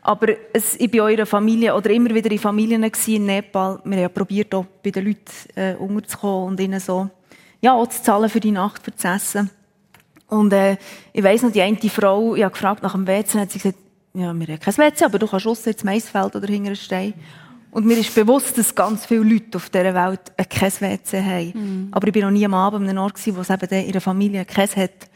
[0.00, 3.80] Aber es, ich bin eurer Familie oder immer wieder in Familien in Nepal.
[3.84, 7.10] Wir haben ja probiert, auch bei den Leuten äh, unterzukommen und ihnen so,
[7.60, 9.50] ja, auch zu zahlen für die Nacht, für das Essen.
[10.28, 10.76] Und äh,
[11.12, 13.78] ich weiss noch, die eine Frau, ich habe gefragt nach dem WC, hat sie gesagt,
[14.14, 17.14] ja, wir haben kein WC, aber du kannst raus ins Maisfeld oder hinter einen Stein.
[17.70, 21.52] Und mir ist bewusst, dass ganz viele Leute auf dieser Welt kein WC haben.
[21.54, 21.88] Mhm.
[21.90, 24.44] Aber ich war noch nie am Abend an einem Ort, wo es eben ihre Familie
[24.44, 25.08] kein hat.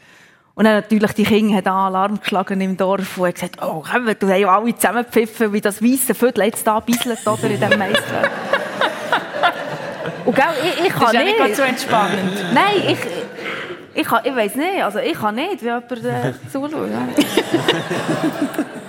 [0.55, 4.27] Und dann natürlich die Kinder haben Alarm geschlagen im Dorf und gesagt, oh, komm, du
[4.27, 8.29] hast ja alle zusammengepfiffen, wie das weisse Viertel jetzt da bisselt oder in diesem Maisfeld.
[10.33, 11.39] und gell, ich, ich kann das ist nicht...
[11.39, 12.53] nicht so entspannend.
[12.53, 12.97] Nein, ich...
[13.95, 16.73] Ich, kann, ich weiss nicht, also ich kann nicht, wie jemand äh, zuschaut.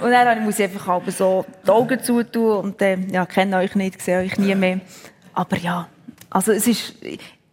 [0.00, 3.74] und dann muss ich einfach aber so die Augen zutun und äh, ja, kenne euch
[3.74, 4.80] nicht, sehe euch nie mehr.
[5.34, 5.88] Aber ja,
[6.30, 6.94] also es ist,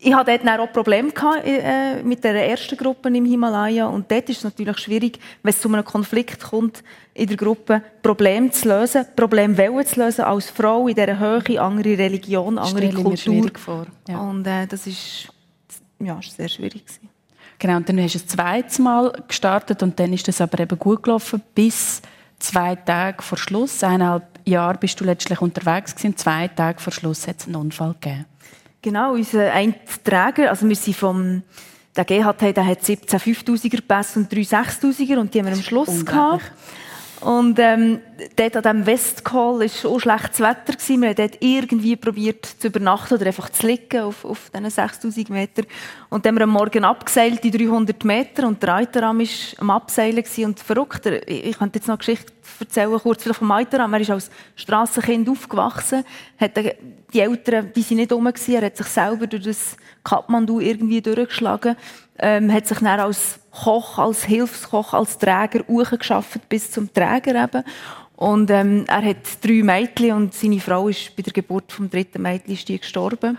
[0.03, 4.29] ich hatte dort auch Probleme gehabt, äh, mit der ersten Gruppe im Himalaya und dort
[4.29, 6.83] ist es natürlich schwierig, wenn es zu einem Konflikt kommt
[7.13, 11.97] in der Gruppe, Probleme zu lösen, Probleme zu lösen als Frau in dieser Höhe, andere
[11.97, 13.51] Religion, andere Stelle Kultur.
[13.53, 13.85] Vor.
[14.07, 14.19] Ja.
[14.21, 15.27] Und äh, das ist,
[15.99, 17.09] ja, ist sehr schwierig gewesen.
[17.59, 20.79] Genau, und dann hast du ein zweites Mal gestartet und dann ist das aber eben
[20.79, 22.01] gut gelaufen bis
[22.39, 23.83] zwei Tage vor Schluss.
[23.83, 26.17] Eineinhalb Jahre bist du letztlich unterwegs gewesen.
[26.17, 28.25] Zwei Tage vor Schluss hat es einen Unfall gegeben.
[28.81, 31.43] Genau, unser Einträger, also wir sind vom
[31.95, 35.61] der GHT, der hat 17 5000er Pässe und 3 6000er und die haben wir am
[35.61, 36.51] Schluss gehabt.
[37.21, 37.99] Und ähm,
[38.35, 40.73] dort an diesem Westcall war auch schlechtes Wetter.
[40.73, 41.01] Gewesen.
[41.01, 45.29] Wir haben dort irgendwie probiert zu übernachten oder einfach zu liegen auf, auf diesen 6000
[45.29, 45.63] Meter.
[46.09, 48.47] Und dann haben wir am Morgen abgeseilt, die 300 Meter.
[48.47, 49.27] Und der Eiteram war
[49.59, 50.23] am Abseilen.
[50.23, 50.45] Gewesen.
[50.45, 53.93] Und verrückt, ich könnte jetzt noch eine Geschichte erzählen, kurz vielleicht vom Eiteram.
[53.93, 56.03] Er ist als Strassenkind aufgewachsen.
[56.39, 56.57] Hat
[57.13, 58.25] die Eltern, die sind nicht rum.
[58.25, 61.75] Er hat sich selber durch das Kathmandu irgendwie durchgeschlagen.
[62.23, 67.63] Ähm, hat sich dann als Koch, als Hilfskoch, als Träger hochgeschafft bis zum Träger eben.
[68.15, 72.21] Und ähm, er hat drei Mädchen und seine Frau ist bei der Geburt vom dritten
[72.21, 73.37] Mädchen ist die gestorben.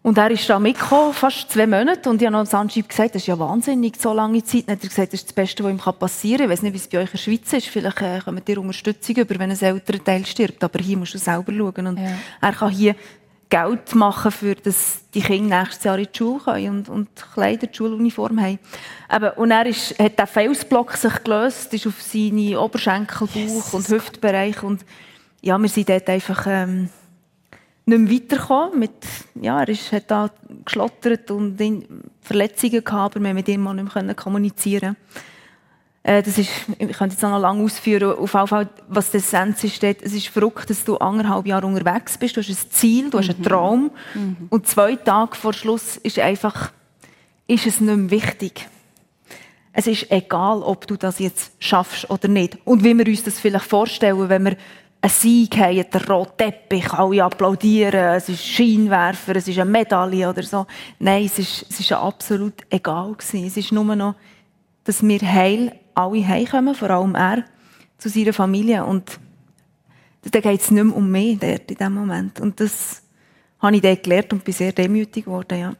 [0.00, 2.08] Und er ist da mitgekommen, fast zwei Monate.
[2.08, 4.68] Und ich habe noch gesagt, das ist ja wahnsinnig, so lange Zeit.
[4.68, 6.46] Hat er gesagt, das ist das Beste, was ihm passieren kann.
[6.46, 7.66] Ich weiß nicht, wie es bei euch in der Schweiz ist.
[7.66, 10.64] Vielleicht äh, kommt ihr Unterstützung über, wenn ein älterer Teil stirbt.
[10.64, 11.88] Aber hier musst du selber schauen.
[11.88, 12.12] Und ja.
[12.40, 12.94] er kann hier
[13.48, 17.66] Geld machen, für dass die Kinder nächstes Jahr in die Schule können und, und Kleider,
[17.66, 18.58] die Schuluniform haben.
[19.10, 23.74] Eben, und er ist, hat der Felsblock sich gelöst, ist auf seine Oberschenkel, Bauch yes.
[23.74, 24.84] und Hüftbereich und
[25.40, 26.90] ja, wir sind dort einfach, ähm,
[27.86, 28.78] nicht mehr weitergekommen.
[28.78, 28.92] Mit,
[29.40, 30.30] ja, er ist, hat da
[30.64, 31.58] geschlottert und
[32.20, 35.20] Verletzungen gehabt, aber wir mit ihm nicht mehr kommunizieren äh,
[36.08, 39.62] das ist, ich könnte jetzt auch noch lange ausführen, auf jeden Fall, was die Essenz
[39.62, 39.82] ist.
[39.84, 42.34] Es ist verrückt, dass du anderthalb Jahre unterwegs bist.
[42.34, 43.44] Du hast ein Ziel, du hast einen mhm.
[43.44, 43.90] Traum.
[44.14, 44.36] Mhm.
[44.48, 46.72] Und zwei Tage vor Schluss ist einfach,
[47.46, 48.66] ist es nicht mehr wichtig.
[49.74, 52.56] Es ist egal, ob du das jetzt schaffst oder nicht.
[52.64, 54.56] Und wie wir uns das vielleicht vorstellen, wenn wir
[55.02, 60.28] einen Sieg haben, der rote Teppich, alle applaudieren, es ist Scheinwerfer, es ist eine Medaille
[60.28, 60.66] oder so.
[60.98, 63.46] Nein, es ist, es ist absolut egal gewesen.
[63.46, 64.14] Es ist nur noch,
[64.84, 67.44] dass wir heil alle heimkommen, vor allem er,
[67.98, 68.84] zu seiner Familie.
[68.84, 69.18] Und
[70.22, 72.40] da geht es nicht mehr um mich dort in diesem Moment.
[72.40, 73.02] Und das
[73.60, 75.74] habe ich dort gelernt und bin sehr demütig geworden, ja.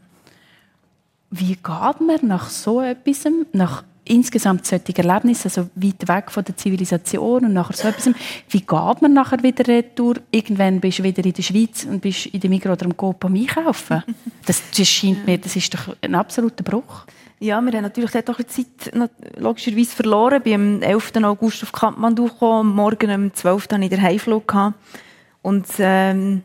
[1.30, 1.60] Wie geht
[2.00, 7.52] man nach so etwas, nach insgesamt solche Erlebnisse, also weit weg von der Zivilisation und
[7.52, 8.14] nachher so etwas,
[8.48, 10.14] wie geht man nachher wieder retour?
[10.30, 13.22] Irgendwann bist du wieder in der Schweiz und bist in der Migros oder im Coop
[13.26, 14.02] am Einkaufen.
[14.46, 17.04] Das, das scheint mir, das ist doch ein absoluter Bruch.
[17.40, 18.66] Ja, wir haben natürlich dort auch Zeit
[19.36, 20.38] logischerweise verloren.
[20.38, 21.12] Ich bin am 11.
[21.22, 23.68] August auf Kampmandu gekommen, morgen am 12.
[23.70, 24.52] hatte ich den Heimflug.
[25.42, 26.42] Und ähm,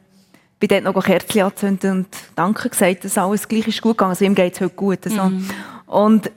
[0.59, 4.11] bin dort noch Kerzen angezündet und Danke gesagt, dass alles gleich ist gut gegangen.
[4.11, 4.99] Also ihm geht es heute gut.
[5.05, 5.23] Also.
[5.23, 5.49] Mhm.
[5.87, 6.31] Und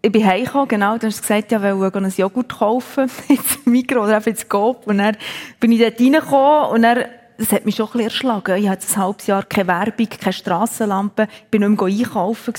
[0.00, 4.04] ich bin heimgekommen, genau, dann hast du gesagt, ja, will ein Joghurt kaufen, ins Mikro
[4.04, 4.86] oder einfach ins Coop.
[4.86, 5.16] Und dann
[5.60, 7.04] bin ich dort reingekommen und dann,
[7.36, 8.56] das hat mich schon ein bisschen erschlagen.
[8.56, 12.54] Ich hatte ein halbes Jahr keine Werbung, keine Strassenlampe, ich bin nicht mehr einkaufen.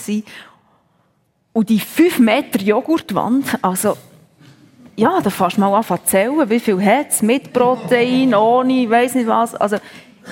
[1.53, 3.97] Und die 5 Meter Joghurtwand, also,
[4.95, 8.89] ja, da fährst du mal an zu zählen, wie viel hat es, mit Protein, ohne,
[8.89, 9.55] weiss nicht was.
[9.55, 9.77] Also,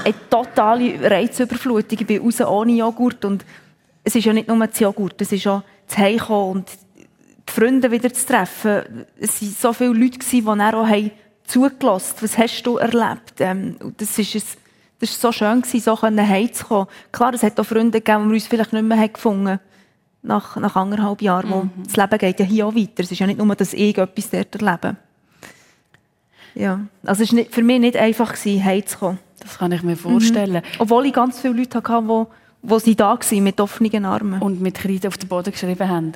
[0.04, 2.00] eine totale Reizüberflutung.
[2.00, 3.46] Ich bin raus ohne Joghurt und
[4.04, 7.90] es ist ja nicht nur das Joghurt, es ist auch das Heimkommen und die Freunde
[7.92, 9.06] wieder zu treffen.
[9.20, 11.12] Es waren so viele Leute, die dann auch haben
[11.46, 13.40] zugelassen Was hast du erlebt?
[13.40, 14.58] Ähm, das ist es,
[15.00, 16.88] das war so schön, so heimzukommen.
[17.12, 19.60] Klar, es hat auch Freunde gegeben, die wir uns vielleicht nicht mehr gefunden haben
[20.22, 21.50] nach, nach anderthalb Jahren.
[21.50, 21.84] Mhm.
[21.86, 23.04] das Leben geht ja hier auch weiter.
[23.04, 24.96] Es ist ja nicht nur, dass ich etwas dort erlebe.
[26.56, 26.80] Ja.
[27.06, 29.20] Also es war für mich nicht einfach, heimzukommen.
[29.40, 30.64] Das kann ich mir vorstellen.
[30.64, 30.80] Mhm.
[30.80, 32.26] Obwohl ich ganz viele Leute hatte, die
[32.64, 34.42] wo sie da waren, mit offenen Armen.
[34.42, 36.14] Und mit Kreide auf den Boden geschrieben haben.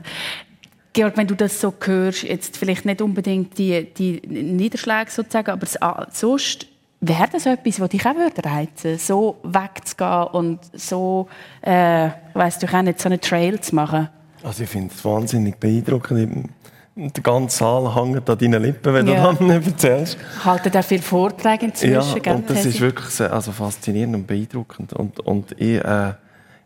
[0.94, 5.66] Georg, wenn du das so hörst, jetzt vielleicht nicht unbedingt die, die Niederschläge sozusagen, aber
[6.12, 6.68] sonst
[7.02, 11.28] wäre das etwas, was dich auch würde reizen so wegzugehen und so,
[11.62, 14.08] äh, weißt du, auch nicht so einen Trail zu machen?
[14.44, 16.50] Also ich finde es wahnsinnig beeindruckend.
[16.96, 19.32] Der ganze Saal hängt an deinen Lippen, wenn ja.
[19.32, 20.18] du dann erzählst.
[20.44, 22.22] Halten da viele Vorträge inzwischen.
[22.24, 24.94] Ja, und das ist wirklich also faszinierend und beeindruckend.
[24.94, 26.14] Und, und ich äh,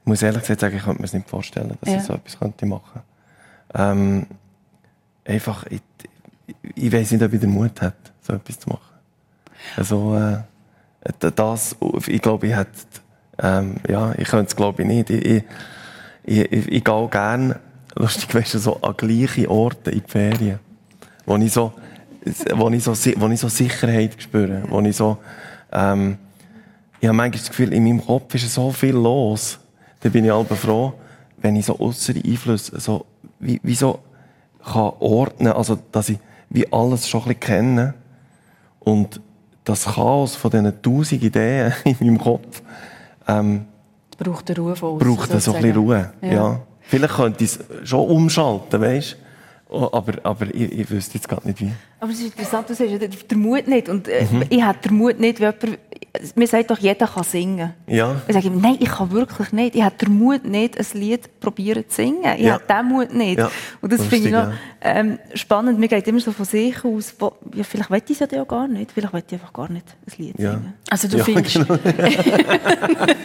[0.03, 1.97] muss ehrlich gesagt sagen, ich könnte mir es nicht vorstellen, dass ja.
[1.97, 3.01] ich so etwas könnte machen
[3.71, 3.91] könnte.
[3.91, 4.25] Ähm,
[5.25, 5.81] einfach, ich,
[6.75, 8.94] ich weiß nicht, ob ich den Mut hätte, so etwas zu machen.
[9.75, 10.39] Also, äh,
[11.19, 11.75] das,
[12.07, 12.71] ich glaube, ich hätte,
[13.39, 15.09] ähm, ja, ich könnte es glaube ich nicht.
[15.09, 15.43] Ich,
[16.23, 17.59] ich, ich, ich, gehe gerne,
[17.95, 20.59] lustig weißt du, so an gleiche Orte in die Ferien,
[21.25, 21.73] wo ich so,
[22.55, 25.17] wo ich so, wo ich so Sicherheit spüre, wo ich so,
[25.71, 26.17] ähm,
[26.99, 29.59] ich habe manchmal das Gefühl, in meinem Kopf ist so viel los.
[29.99, 30.93] Da bin ich halt froh,
[31.37, 33.05] wenn ich so äußere Einflüsse so,
[33.39, 33.99] wie, wie so
[34.63, 36.17] kann ordnen, also, dass ich
[36.49, 37.93] wie alles schon ein bisschen kenne
[38.79, 39.19] und
[39.65, 42.61] das Chaos von diesen tausend Ideen in meinem Kopf
[43.27, 43.65] ähm,
[44.17, 46.33] braucht eine Ruhe von Braucht so ein bisschen Ruhe, ja.
[46.33, 46.59] ja.
[46.81, 49.17] Vielleicht könnte ich es schon umschalten, weißt
[49.69, 51.71] oh, aber, aber ich, ich wüsste jetzt gar nicht wie.
[52.05, 53.89] Aber es ist interessant, du sagst der Mut nicht.
[53.89, 54.43] Und äh, mhm.
[54.47, 55.79] ich habe den Mut nicht, wie jemand
[56.35, 57.73] mir sagt doch, jeder kann singen.
[57.87, 58.21] Ja.
[58.27, 59.75] Ich sage ihm, nein, ich kann wirklich nicht.
[59.75, 62.33] Ich habe den Mut nicht, ein Lied probieren zu singen.
[62.37, 62.53] Ich ja.
[62.53, 63.37] habe den Mut nicht.
[63.37, 63.51] Ja.
[63.81, 64.51] Und das finde ich noch
[64.81, 65.79] ähm, spannend.
[65.79, 68.47] Mir geht immer so von sich aus, wo, ja, vielleicht will ich es ja auch
[68.47, 68.91] gar nicht.
[68.91, 70.51] Vielleicht will ich einfach gar nicht ein Lied ja.
[70.51, 70.73] singen.
[70.89, 71.77] Also du findest, genau.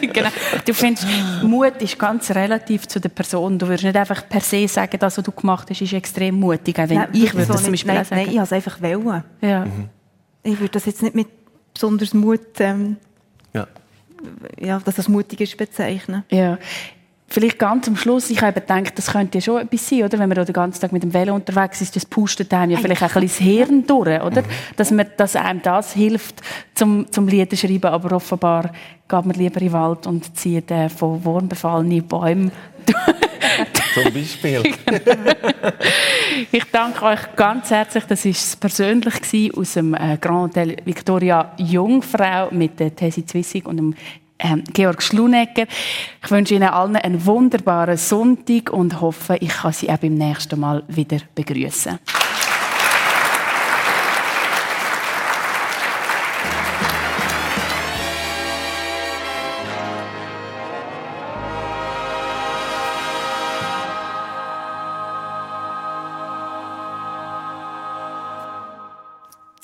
[0.13, 0.29] genau.
[0.65, 1.07] du findest,
[1.43, 3.57] Mut ist ganz relativ zu der Person.
[3.57, 6.77] Du würdest nicht einfach per se sagen, das, was du gemacht hast, ist extrem mutig.
[6.77, 8.21] Wenn nein, ich würde das zum Beispiel nein, sagen.
[8.21, 9.23] Nein, ich habe es einfach wollen.
[9.41, 9.65] Ja.
[9.65, 9.89] Mhm.
[10.43, 11.27] Ich würde das jetzt nicht mit
[11.73, 12.97] besonders Mut, ähm,
[13.53, 13.67] ja.
[14.59, 16.23] ja, dass das mutig ist, bezeichnen.
[16.29, 16.57] Ja.
[17.31, 20.19] Vielleicht ganz am Schluss, ich habe gedacht, das könnte ja schon etwas sein, oder?
[20.19, 23.01] Wenn man den ganzen Tag mit dem Velo unterwegs ist, das pustet einem ja vielleicht
[23.01, 24.43] auch ein bisschen das Hirn durch, oder?
[24.75, 26.41] Dass, man, dass einem das hilft,
[26.75, 28.73] zum, zum Lieder schreiben, aber offenbar
[29.07, 32.51] geht man lieber in den Wald und zieht äh, von wurmbefallenen Bäumen
[33.93, 34.63] Zum Beispiel.
[36.51, 38.05] ich danke euch ganz herzlich.
[38.05, 43.77] Das war persönlich aus dem äh, Grand Hotel Victoria Jungfrau mit der Tessie Zwissig und
[43.77, 43.95] dem
[44.41, 45.65] ähm, Georg Schlunecker.
[46.23, 50.59] Ich wünsche Ihnen allen einen wunderbaren Sonntag und hoffe, ich kann Sie auch beim nächsten
[50.59, 51.99] Mal wieder begrüßen.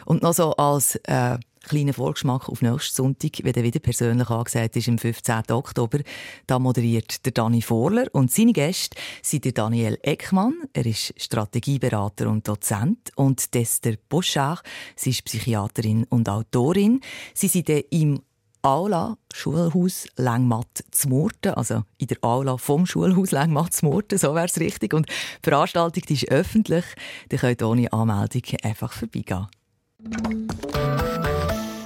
[0.05, 4.77] Und noch so als äh, kleiner Vorgeschmack auf nächsten Sonntag, wenn er wieder persönlich angesagt
[4.77, 5.51] ist, am 15.
[5.51, 6.01] Oktober.
[6.47, 12.29] Da moderiert der Dani Vorler und seine Gäste sind der Daniel Eckmann, er ist Strategieberater
[12.29, 14.63] und Dozent, und Esther Boschach,
[14.97, 17.01] sie ist Psychiaterin und Autorin.
[17.35, 18.23] Sie sind im
[18.63, 24.35] Aula Schulhaus Längmatt zu Murten, also in der Aula vom Schulhaus Längmatt zu Murten, so
[24.35, 24.95] wäre es richtig.
[24.95, 26.85] Und die Veranstaltung die ist öffentlich,
[27.31, 29.47] ihr könnt ohne Anmeldung einfach vorbeigehen.